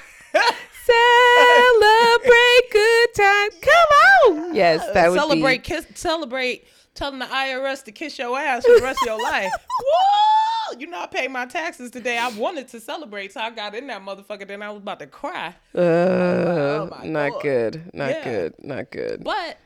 [0.87, 3.48] Celebrate good time.
[3.61, 4.54] Come on.
[4.54, 5.62] Yes, that would celebrate, be.
[5.62, 9.50] kiss, celebrate, telling the IRS to kiss your ass for the rest of your life.
[9.80, 10.78] Whoa!
[10.78, 12.18] You know, I paid my taxes today.
[12.18, 14.46] I wanted to celebrate, so I got in that motherfucker.
[14.46, 15.54] Then I was about to cry.
[15.74, 17.42] Uh, Oh my not God.
[17.42, 17.90] good.
[17.94, 18.24] Not Yeah.
[18.24, 18.54] good.
[18.62, 19.24] Not good.
[19.24, 19.59] But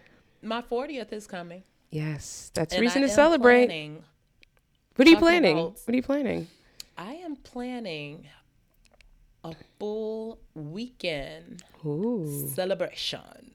[0.42, 1.62] my 40th is coming.
[1.90, 3.66] Yes, that's and reason I to celebrate.
[3.66, 4.04] planning-
[4.96, 5.58] What are you planning?
[5.58, 6.48] about- What are you planning?
[6.96, 8.26] I am planning
[9.44, 13.52] a full weekend Ooh, celebration.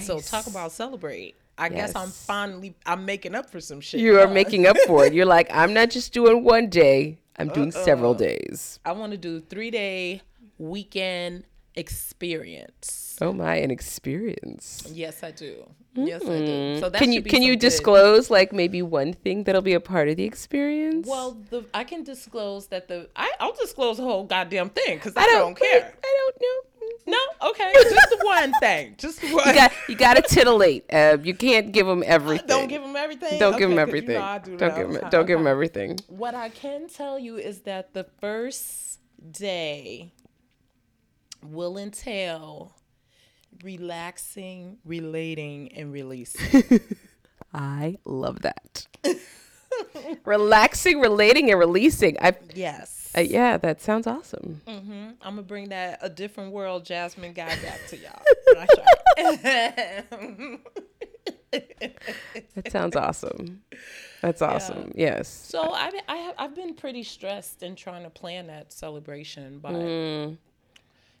[0.00, 1.34] So talk about celebrate.
[1.58, 4.00] I guess I'm finally I'm making up for some shit.
[4.00, 4.32] You are huh?
[4.32, 5.12] making up for it.
[5.14, 7.18] You're like, I'm not just doing one day.
[7.38, 7.84] I'm doing Uh-uh.
[7.84, 8.80] several days.
[8.84, 10.22] I want to do three day
[10.58, 11.44] weekend
[11.76, 13.16] experience.
[13.20, 14.86] Oh my, an experience.
[14.92, 15.64] Yes, I do.
[15.94, 16.74] Yes, I do.
[16.74, 16.80] Hmm.
[16.80, 19.80] So that Can you can you good- disclose like maybe one thing that'll be a
[19.80, 21.06] part of the experience?
[21.08, 25.14] Well, the I can disclose that the I, I'll disclose the whole goddamn thing because
[25.16, 25.94] I, I don't, care.
[26.04, 26.70] I don't know.
[27.08, 29.46] No, okay, just the one thing, just one.
[29.48, 30.84] You got you got to titillate.
[31.24, 32.46] You can't give them everything.
[32.46, 33.38] don't give them everything.
[33.38, 34.18] Don't give Okay, them 'cause you everything.
[34.20, 35.10] know do don't give them.
[35.10, 35.98] Don't give them everything.
[36.08, 40.12] What I can tell you is that the first day
[41.44, 42.76] will entail
[43.62, 46.80] relaxing, relating, and releasing.
[47.54, 48.86] I love that.
[50.24, 52.16] Relaxing, relating, and releasing.
[52.20, 53.12] I yes.
[53.16, 54.62] uh, yeah, that sounds awesome.
[54.66, 58.22] I'm gonna bring that a different world Jasmine Guy back to y'all.
[62.54, 63.62] That sounds awesome.
[64.20, 64.92] That's awesome.
[64.94, 65.28] Yes.
[65.28, 69.72] so I I have I've been pretty stressed in trying to plan that celebration, but
[69.72, 70.38] Mm.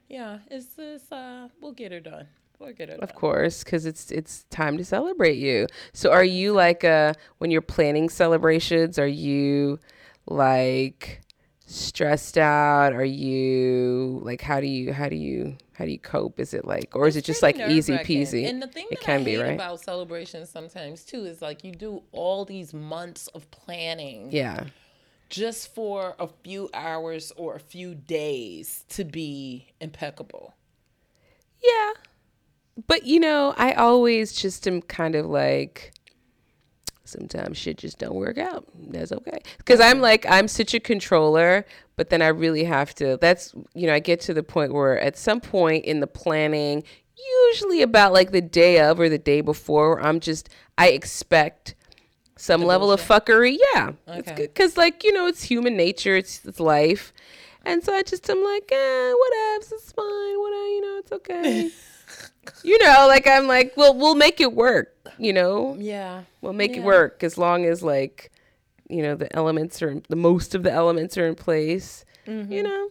[0.08, 2.28] Yeah, it's this uh we'll get her done.
[2.58, 3.02] We'll get her done.
[3.02, 3.18] Of done.
[3.18, 5.66] course, because it's it's time to celebrate you.
[5.92, 8.98] So, are you like uh when you're planning celebrations?
[8.98, 9.78] Are you
[10.26, 11.22] like
[11.66, 12.92] stressed out?
[12.92, 16.40] Are you like how do you how do you how do you cope?
[16.40, 18.48] Is it like or is it just like easy peasy?
[18.48, 19.54] And the thing it that can I be right.
[19.54, 24.64] about celebrations sometimes too is like you do all these months of planning yeah.
[25.28, 30.54] Just for a few hours or a few days to be impeccable.
[31.62, 31.92] Yeah.
[32.86, 35.94] But you know, I always just am kind of like
[37.04, 38.66] sometimes shit just don't work out.
[38.88, 39.38] That's okay.
[39.64, 41.64] Cuz I'm like I'm such a controller,
[41.96, 45.00] but then I really have to that's you know, I get to the point where
[45.00, 46.82] at some point in the planning,
[47.48, 51.74] usually about like the day of or the day before, I'm just I expect
[52.36, 53.56] some level of fuckery.
[53.74, 53.92] Yeah.
[54.08, 54.36] It's Okay.
[54.46, 57.12] good cuz like, you know, it's human nature, it's it's life.
[57.64, 60.38] And so I just I'm like, eh, whatevs, it's fine.
[60.38, 61.70] What you know, it's okay.
[62.62, 64.94] you know, like I'm like, well, we'll make it work.
[65.18, 66.22] You know, Yeah.
[66.42, 68.30] we'll make it work as long as like,
[68.88, 72.04] you know, the elements are the most of the elements are in place.
[72.26, 72.52] Mm-hmm.
[72.52, 72.88] You know,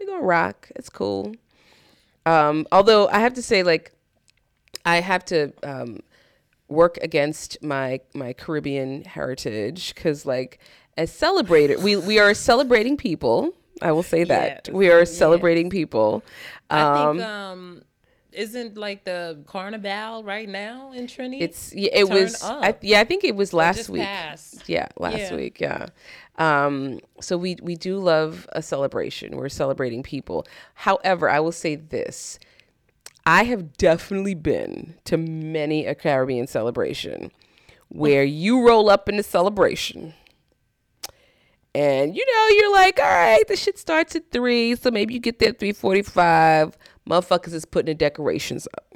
[0.00, 0.70] we gonna rock.
[0.74, 1.34] It's cool.
[2.24, 3.92] Um, although I have to say, like,
[4.84, 6.00] I have to um,
[6.68, 10.58] work against my my Caribbean heritage because, like,
[10.96, 13.52] as celebrated, we we are celebrating people.
[13.82, 15.10] I will say that Yes, we are yes.
[15.16, 16.22] celebrating people.
[16.70, 17.82] I Um, think um
[18.32, 21.50] isn't like the carnival right now in Trinidad?
[21.50, 24.02] it's yeah, it was I, yeah I think it was last just week.
[24.02, 24.68] passed.
[24.68, 25.36] Yeah, last Yeah.
[25.36, 25.60] week.
[25.60, 25.86] Yeah.
[26.38, 29.36] Um, so we we do love a celebration.
[29.36, 30.46] We're celebrating people.
[30.74, 32.38] However, I will say this:
[33.26, 37.32] I have definitely been to many a Caribbean celebration
[37.88, 40.14] where you roll up in the celebration
[41.76, 45.20] And you know, you're like, all right, the shit starts at three, so maybe you
[45.20, 46.74] get there at three forty-five.
[47.06, 48.94] Motherfuckers is putting the decorations up.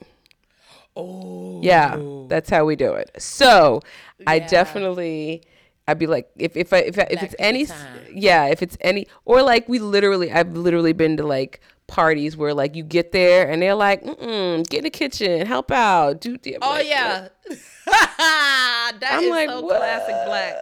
[0.97, 1.61] Oh.
[1.63, 3.11] Yeah, that's how we do it.
[3.19, 3.83] So
[4.27, 5.43] I definitely,
[5.87, 8.07] I'd be like, if if I, if I, if Back it's any, time.
[8.15, 11.61] yeah, if it's any, or like we literally, I've literally been to like
[11.91, 15.71] parties where like you get there and they're like, Mm-mm, get in the kitchen, help
[15.71, 16.39] out, do.
[16.47, 17.29] I'm Oh like, yeah.
[17.87, 19.79] That I'm is like, so what?
[19.79, 20.55] classic black.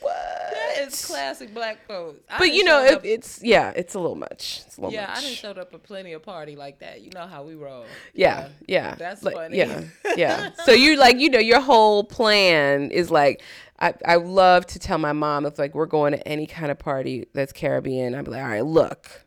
[0.00, 0.14] What?
[0.14, 2.20] That is classic black folks.
[2.30, 4.62] I But you know, if up- it's yeah, it's a little much.
[4.66, 5.18] It's a little yeah, much.
[5.18, 7.00] I didn't showed up at plenty of party like that.
[7.00, 7.86] You know how we roll.
[8.14, 8.94] Yeah, yeah.
[8.96, 9.58] That's like, funny.
[9.58, 9.82] Yeah,
[10.16, 10.50] yeah.
[10.64, 13.42] So you like, you know, your whole plan is like,
[13.80, 16.78] I, I love to tell my mom if like we're going to any kind of
[16.78, 19.25] party that's Caribbean, be like, all right, look,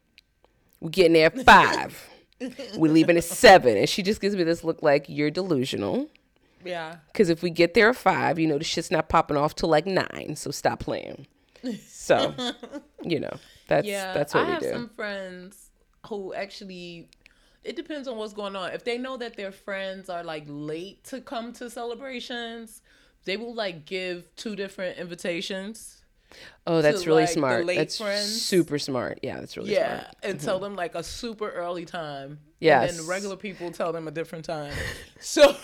[0.79, 2.09] we're getting there at five.
[2.77, 3.77] we're leaving at seven.
[3.77, 6.09] And she just gives me this look like you're delusional.
[6.63, 6.97] Yeah.
[7.11, 9.69] Because if we get there at five, you know, the shit's not popping off till
[9.69, 10.35] like nine.
[10.35, 11.27] So stop playing.
[11.87, 12.33] So,
[13.03, 14.13] you know, that's Yeah.
[14.13, 14.71] that's what I we have do.
[14.71, 15.71] some friends
[16.07, 17.09] who actually
[17.65, 18.71] it depends on what's going on.
[18.71, 22.81] If they know that their friends are like late to come to celebrations,
[23.25, 25.98] they will like give two different invitations.
[26.67, 27.65] Oh, that's to, really like, smart.
[27.67, 28.41] That's friends.
[28.41, 29.19] super smart.
[29.23, 30.15] Yeah, that's really Yeah, smart.
[30.23, 30.45] and mm-hmm.
[30.45, 32.39] tell them like a super early time.
[32.61, 34.73] And then regular people tell them a different time.
[35.21, 35.41] So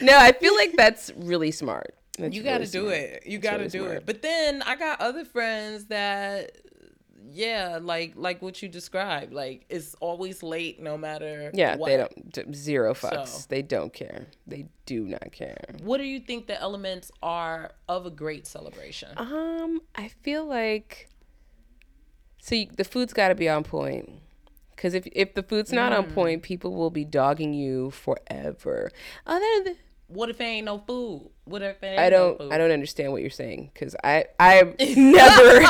[0.00, 1.94] No, I feel like that's really smart.
[2.18, 2.94] That's you got to really do smart.
[2.94, 3.26] it.
[3.26, 3.96] You got to really do smart.
[3.96, 4.06] it.
[4.06, 6.52] But then I got other friends that
[7.30, 9.32] yeah, like like what you described.
[9.32, 11.88] Like it's always late no matter Yeah, what.
[11.88, 13.28] they don't zero fucks.
[13.28, 14.26] So- They don't care.
[14.46, 15.64] They do not care.
[15.82, 19.10] What do you think the elements are of a great celebration?
[19.16, 21.08] Um, I feel like
[22.40, 24.10] so you, the food's got to be on point.
[24.76, 26.14] Because if if the food's not on Mm.
[26.14, 28.90] point, people will be dogging you forever.
[29.26, 29.76] Other than
[30.14, 31.28] What if there ain't no food?
[31.44, 32.52] What if there ain't I don't no food?
[32.52, 35.66] I don't understand what you're saying because I I'm never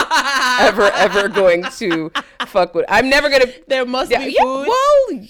[0.60, 2.10] ever ever going to
[2.46, 2.84] fuck with.
[2.88, 4.42] I'm never gonna There must Yeah, be yeah.
[4.42, 4.68] food.
[4.68, 5.20] Well,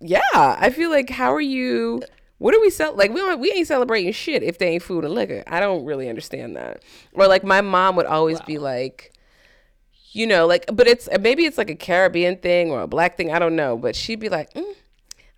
[0.00, 0.20] yeah.
[0.32, 2.02] I feel like how are you?
[2.38, 2.96] What are we sell?
[2.96, 5.44] Like we don't, we ain't celebrating shit if they ain't food and liquor.
[5.46, 6.82] I don't really understand that.
[7.12, 9.12] Or like my mom would always be like,
[10.12, 13.32] you know, like, but it's maybe it's like a Caribbean thing or a black thing.
[13.32, 13.76] I don't know.
[13.76, 14.74] But she'd be like, mm,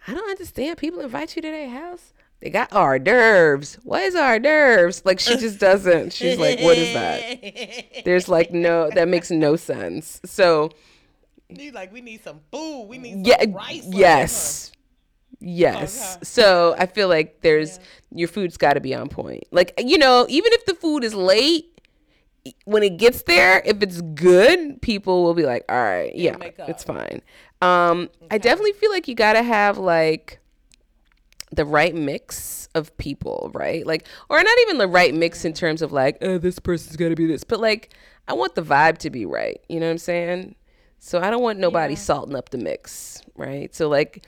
[0.06, 0.78] I don't understand.
[0.78, 2.12] People invite you to their house.
[2.40, 3.78] They got hors d'oeuvres.
[3.84, 5.02] What is hors d'oeuvres?
[5.04, 6.12] Like she just doesn't.
[6.12, 8.04] She's like, what is that?
[8.04, 8.90] There's like no.
[8.90, 10.20] That makes no sense.
[10.24, 10.70] So
[11.48, 12.86] You like we need some food.
[12.88, 13.86] We need some yeah rice.
[13.86, 14.72] yes
[15.40, 16.24] yes Okay.
[16.24, 17.78] so i feel like there's
[18.12, 21.12] your food's got to be on point like you know even if the food is
[21.14, 21.66] late
[22.64, 26.82] when it gets there if it's good people will be like all right yeah it's
[26.84, 27.20] fine
[27.60, 30.38] um i definitely feel like you gotta have like
[31.54, 33.86] the right mix of people, right?
[33.86, 37.14] Like, or not even the right mix in terms of like, oh, this person's to
[37.14, 37.94] be this, but like,
[38.26, 39.60] I want the vibe to be right.
[39.68, 40.54] You know what I'm saying?
[40.98, 43.74] So I don't want nobody salting up the mix, right?
[43.74, 44.26] So like,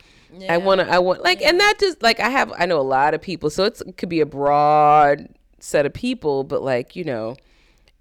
[0.49, 2.83] I want to, I want like, and that just like I have, I know a
[2.83, 6.95] lot of people, so it's, it could be a broad set of people, but like,
[6.95, 7.37] you know,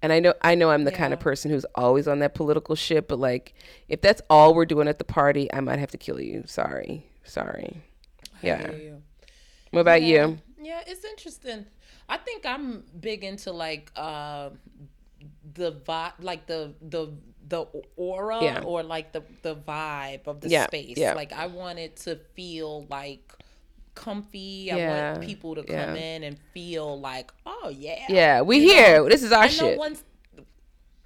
[0.02, 2.74] and I know I know I'm the kind of person who's always on that political
[2.74, 3.54] shit, but like
[3.88, 6.44] if that's all we're doing at the party, I might have to kill you.
[6.46, 7.06] Sorry.
[7.24, 7.82] Sorry.
[8.42, 8.70] Yeah.
[8.70, 9.02] hear you.
[9.76, 10.28] What about Yeah.
[10.28, 10.38] you?
[10.62, 11.66] Yeah, it's interesting.
[12.08, 14.48] I think I'm big into like uh,
[15.52, 17.12] the vibe, like the the
[17.46, 17.66] the
[17.96, 18.62] aura Yeah.
[18.64, 20.96] or like the the vibe of the Yeah, space.
[20.96, 21.12] yeah.
[21.12, 23.30] Like I want it to feel like
[23.94, 24.72] comfy.
[24.72, 28.66] I Yeah, want people to come in and feel like, oh yeah, Yeah, we You
[28.68, 29.08] know, here.
[29.10, 29.76] This is our I shit.
[29.76, 30.04] once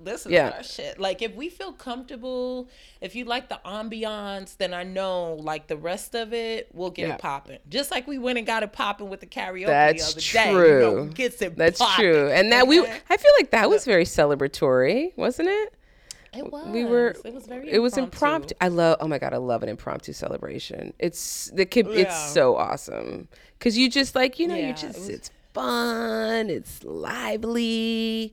[0.02, 0.50] this is Yeah.
[0.56, 0.98] our shit.
[0.98, 2.68] Like if we feel comfortable,
[3.00, 7.08] if you like the ambiance, then I know like the rest of it, we'll get
[7.08, 7.14] Yeah.
[7.14, 7.58] it popping.
[7.68, 10.52] Just like we went and got it popping with the karaoke That's the other day.
[10.52, 11.10] You know, true.
[11.14, 12.04] gets it That's popping.
[12.04, 12.28] true.
[12.30, 15.74] And that we I feel like that was very celebratory, wasn't it?
[16.32, 16.68] it was.
[16.68, 17.68] We were It was very.
[17.70, 18.54] It was impromptu.
[18.60, 20.92] I love Oh my god, I love an impromptu celebration.
[20.98, 22.02] It's the kid Yeah.
[22.02, 23.28] it's so awesome.
[23.58, 28.32] Cuz you just like, you know, Yeah, you it just was- it's fun, it's lively.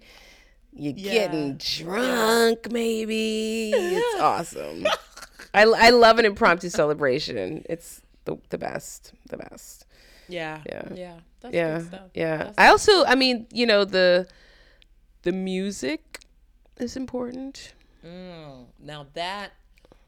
[0.77, 3.71] You're getting drunk maybe.
[3.73, 4.85] It's awesome.
[5.53, 7.63] I I love an impromptu celebration.
[7.69, 9.13] It's the the best.
[9.29, 9.85] The best.
[10.29, 10.61] Yeah.
[10.65, 10.89] Yeah.
[10.93, 11.19] Yeah.
[11.41, 12.01] That's yeah good stuff.
[12.15, 14.27] yeah That's i also i mean you know the
[15.21, 16.21] the music
[16.77, 17.73] is important
[18.05, 19.51] Mm, now that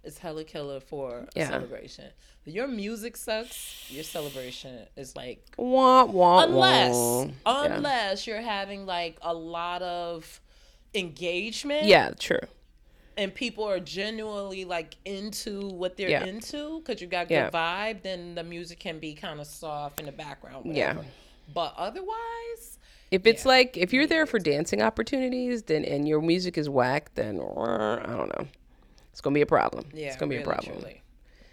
[0.04, 1.50] is hella killer for a Yeah.
[1.50, 2.06] celebration.
[2.46, 7.24] Your music sucks, your celebration is like wah, wah, unless wah.
[7.46, 7.76] Yeah.
[7.76, 10.40] unless you're having like a lot of
[10.94, 12.40] engagement yeah true
[13.18, 16.24] and people are genuinely like into what they're Yeah.
[16.26, 17.50] into because you got good Yeah.
[17.50, 20.96] vibe then the music can be kind of soft in the background Yeah.
[21.54, 22.80] but otherwise
[23.12, 27.10] If it's like if you're there for dancing opportunities, then and your music is whack,
[27.16, 28.48] then I don't know.
[29.12, 29.86] It's gonna be a problem.
[29.96, 30.74] Yeah, it's gonna be a problem.
[30.80, 31.02] Truly.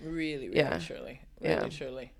[0.02, 0.78] Really, really, Yeah.
[0.78, 1.68] truly, really, Yeah.
[1.70, 2.12] truly.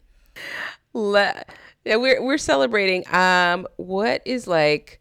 [0.94, 1.44] Le-
[1.84, 3.04] yeah, we're we're celebrating.
[3.14, 5.00] Um, what is like,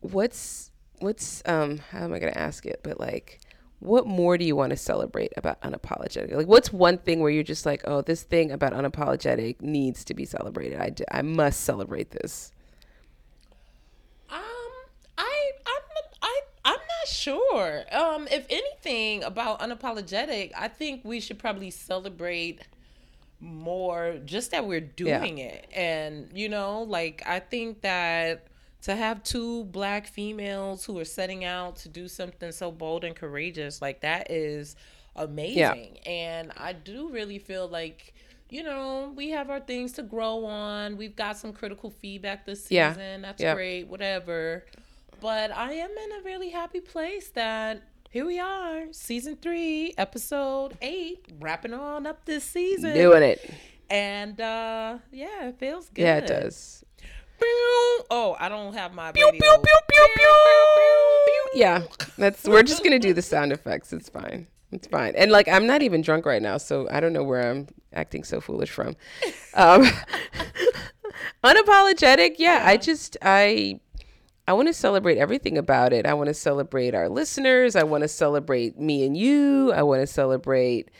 [0.00, 0.71] what's
[1.02, 2.80] what's um, how am I gonna ask it?
[2.82, 3.40] But like,
[3.80, 6.32] what more do you want to celebrate about unapologetic?
[6.32, 10.14] Like, what's one thing where you're just like, oh, this thing about unapologetic needs to
[10.14, 10.80] be celebrated.
[10.80, 12.52] I d- I must celebrate this.
[14.30, 14.38] Um,
[15.18, 15.82] I, I'm,
[16.22, 17.82] I, I'm not sure.
[17.90, 22.60] Um, if anything about unapologetic, I think we should probably celebrate
[23.40, 28.46] more just that we're doing it, and you know, like I think that
[28.82, 33.14] to have two black females who are setting out to do something so bold and
[33.16, 34.76] courageous, like that is
[35.16, 38.14] amazing, and I do really feel like.
[38.50, 40.98] You know, we have our things to grow on.
[40.98, 43.16] We've got some critical feedback this season Yeah.
[43.22, 43.56] That's Yep.
[43.56, 44.66] great, whatever.
[45.22, 50.76] But I am in a really happy place that here we are, season three, episode
[50.82, 52.92] eight, wrapping on up this season.
[52.92, 53.50] Doing it.
[53.88, 56.02] And uh yeah, it feels good.
[56.02, 56.84] Yeah, it does.
[57.42, 58.04] Pew!
[58.10, 59.40] Oh, I don't have my radio.
[61.54, 61.82] Yeah,
[62.16, 62.44] that's.
[62.44, 63.92] We're just gonna do the sound effects.
[63.92, 64.46] It's fine.
[64.70, 65.14] It's fine.
[65.16, 68.24] And like, I'm not even drunk right now, so I don't know where I'm acting
[68.24, 68.96] so foolish from.
[69.54, 69.84] Um,
[71.44, 72.36] unapologetic.
[72.38, 73.80] Yeah, I just I
[74.48, 76.06] I want to celebrate everything about it.
[76.06, 77.76] I want to celebrate our listeners.
[77.76, 79.72] I want to celebrate me and you.
[79.72, 80.90] I want to celebrate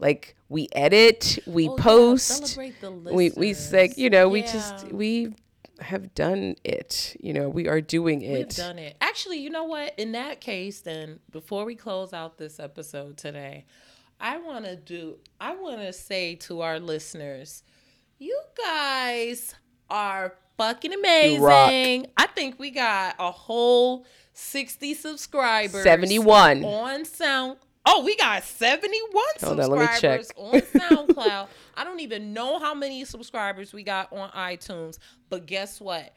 [0.00, 4.42] like we edit, we Oh, yeah, post, celebrate the we we like you know we
[4.42, 5.34] just we
[5.80, 7.16] have done it.
[7.20, 8.32] You know we are doing it.
[8.32, 8.96] We've done it.
[9.00, 9.98] Actually, you know what?
[9.98, 13.66] In that case, then before we close out this episode today,
[14.20, 15.18] I want to do.
[15.40, 17.62] I want to say to our listeners,
[18.18, 19.54] you guys
[19.88, 22.06] are fucking amazing.
[22.16, 25.82] I think we got a whole sixty subscribers.
[25.82, 26.64] 71.
[26.64, 27.56] on Sound.
[27.86, 30.24] Oh, we got 71 Hold on, let me check.
[30.24, 31.48] subscribers on SoundCloud.
[31.76, 34.98] I don't even know how many subscribers we got on iTunes,
[35.30, 36.12] but guess what?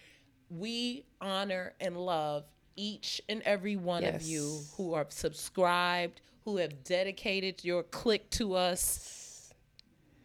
[0.50, 2.44] We honor and love
[2.76, 8.56] each and every one of you who are subscribed, who have dedicated your click to
[8.56, 9.54] us.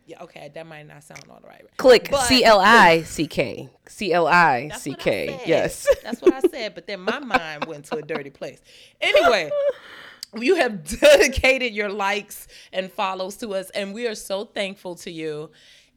[0.06, 1.62] Yeah, okay, that might not sound all right.
[1.76, 5.38] Click C L I C K C L I C K.
[5.46, 5.86] Yes.
[6.02, 8.58] That's what I said, but then my mind went to a dirty place.
[9.02, 9.50] Anyway,
[10.36, 15.10] you have dedicated your likes and follows to us, and we are so thankful to
[15.10, 15.50] you.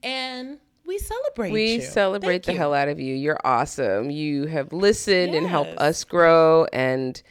[0.03, 1.81] And we celebrate We you.
[1.81, 2.57] celebrate Thank the you.
[2.57, 3.13] hell out of you.
[3.15, 4.09] You're awesome.
[4.09, 7.21] You have listened and helped us grow and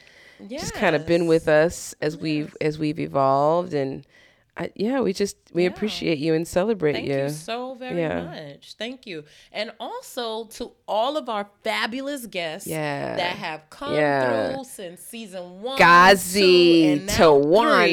[0.49, 4.07] just kind of been with us as we've as we've evolved and
[4.57, 7.23] I, yeah, we just we appreciate you and celebrate Thank you.
[7.23, 8.25] you so very Yeah.
[8.25, 8.75] much.
[8.75, 9.25] Thank you.
[9.53, 13.17] And also to all of our fabulous guests Yeah.
[13.17, 14.53] that have come Yeah.
[14.55, 15.79] through since season one.
[15.79, 17.25] Gazi, two, and now three.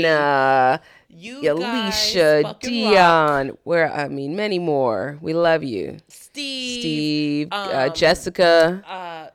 [0.04, 0.80] Tawana,
[1.10, 2.92] You Alicia, fucking rock.
[2.94, 5.18] Dion, where I mean many more.
[5.22, 5.98] We love you.
[6.10, 8.84] Steve, Steve, uh, um, Jessica.
[8.86, 9.28] uh,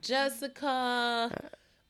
[0.00, 1.30] Jessica.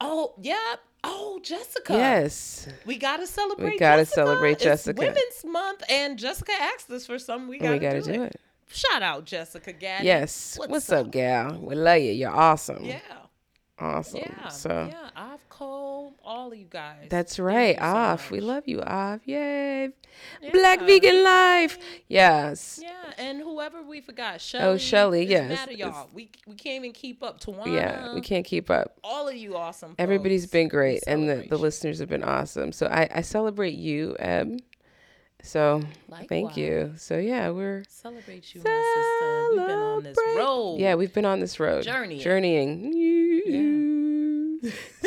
[0.01, 0.81] Oh, yep.
[1.05, 1.93] Oh, Jessica.
[1.93, 2.69] yes.
[2.85, 3.73] We gotta celebrate.
[3.73, 5.01] We gotta celebrate Jessica.
[5.03, 5.09] It's.
[5.09, 7.49] Women's Month, and Jessica asked us for something.
[7.49, 8.35] We got to do, do it.
[8.35, 8.41] it.
[8.71, 10.07] Shout out, Jessica Gaddy.
[10.07, 10.59] Yes.
[10.59, 11.59] What's, up, gal?
[11.59, 12.13] We love you.
[12.13, 12.85] You're awesome.
[12.85, 12.99] Yeah.
[13.81, 14.21] Awesome.
[14.21, 14.49] Yeah.
[14.49, 15.11] So yeah.
[15.15, 17.07] I've Cole, all of you guys.
[17.11, 17.77] that's right.
[17.77, 18.31] so Off.
[18.31, 19.21] We love you, Off.
[19.25, 19.89] Yay.
[20.53, 20.87] Black Yeah.
[20.87, 21.79] vegan life.
[22.09, 22.81] Yes.
[22.83, 24.79] Yeah, and whoever we forgot, oh, Shelly.
[24.79, 26.09] Shelley, it's yes, it's- y'all.
[26.13, 27.41] We we can't even keep up.
[27.41, 27.73] to one.
[27.73, 28.15] Yeah.
[28.15, 28.99] We can't keep up.
[29.05, 29.95] All of you awesome.
[29.99, 30.53] Everybody's folks.
[30.53, 32.73] been great, and the, the listeners have been awesome.
[32.73, 34.61] So I, I celebrate you, Eb.
[35.43, 35.83] So
[36.29, 36.93] thank you.
[36.97, 39.49] So yeah, we're Celebrate you, my sister.
[39.51, 40.77] We've been on this road.
[40.81, 41.85] Yeah, we've been on this road.
[41.85, 42.21] Journeying.
[42.21, 44.61] Journeying.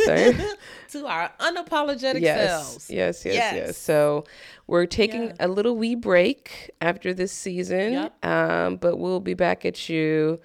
[0.05, 0.33] Sorry.
[0.91, 2.89] to our unapologetic yes, selves.
[2.89, 3.77] yes, yes, yes, Yes.
[3.77, 4.23] So
[4.67, 5.33] we're taking Yeah.
[5.41, 8.25] a little wee break after this season, Yep.
[8.25, 10.39] um, but we'll be back at you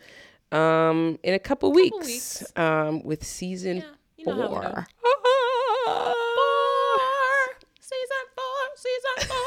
[0.53, 2.45] um, in a couple, weeks, weeks.
[2.57, 3.85] Um, with season Yeah,
[4.17, 4.73] you know how we do.
[4.73, 4.87] four.
[8.35, 9.46] Four, season four,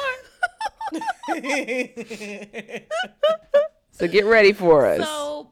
[3.91, 5.05] So get ready for us.
[5.05, 5.51] so,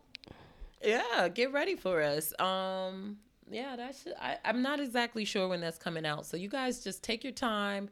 [0.82, 2.34] yeah, get ready for us.
[2.40, 3.18] Um,
[3.50, 4.08] yeah, that's.
[4.22, 6.26] I, I'm not exactly sure when that's coming out.
[6.26, 7.90] So you guys just take your time,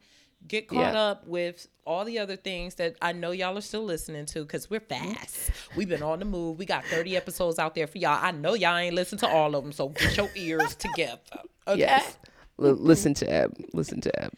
[0.48, 1.00] get caught Yeah.
[1.02, 4.70] up with all the other things that I know y'all are still listening to because
[4.70, 5.52] we're fast.
[5.76, 6.58] We've been on the move.
[6.58, 8.18] We got 30 episodes out there for y'all.
[8.22, 11.20] I know y'all ain't listened to all of them, so get your ears together.
[11.68, 11.80] Okay.
[11.80, 12.18] yes.
[12.62, 13.58] L- listen to Eb.
[13.74, 14.32] Listen to Eb.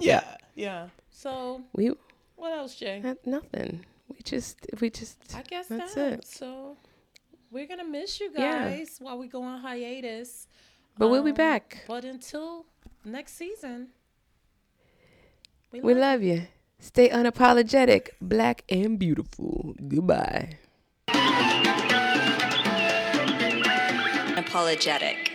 [0.00, 0.24] Yeah.
[0.56, 0.88] Yeah.
[1.16, 1.92] So We
[2.34, 3.00] what else, Jay?
[3.00, 3.86] had nothing.
[4.08, 6.12] We just we just I guess that's that.
[6.18, 6.26] it.
[6.26, 6.76] So
[7.52, 8.68] We're gonna miss you Yeah.
[8.68, 10.48] guys while we go on hiatus.
[10.98, 11.84] But we'll be Um, back.
[11.86, 12.66] But until
[13.04, 13.88] next season,
[15.70, 16.46] we love, We love you.
[16.80, 19.74] Stay unapologetic, black and beautiful.
[19.88, 20.58] Goodbye.
[24.36, 25.30] Unapologetic.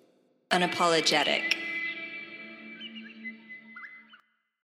[0.51, 1.64] Unapologetic.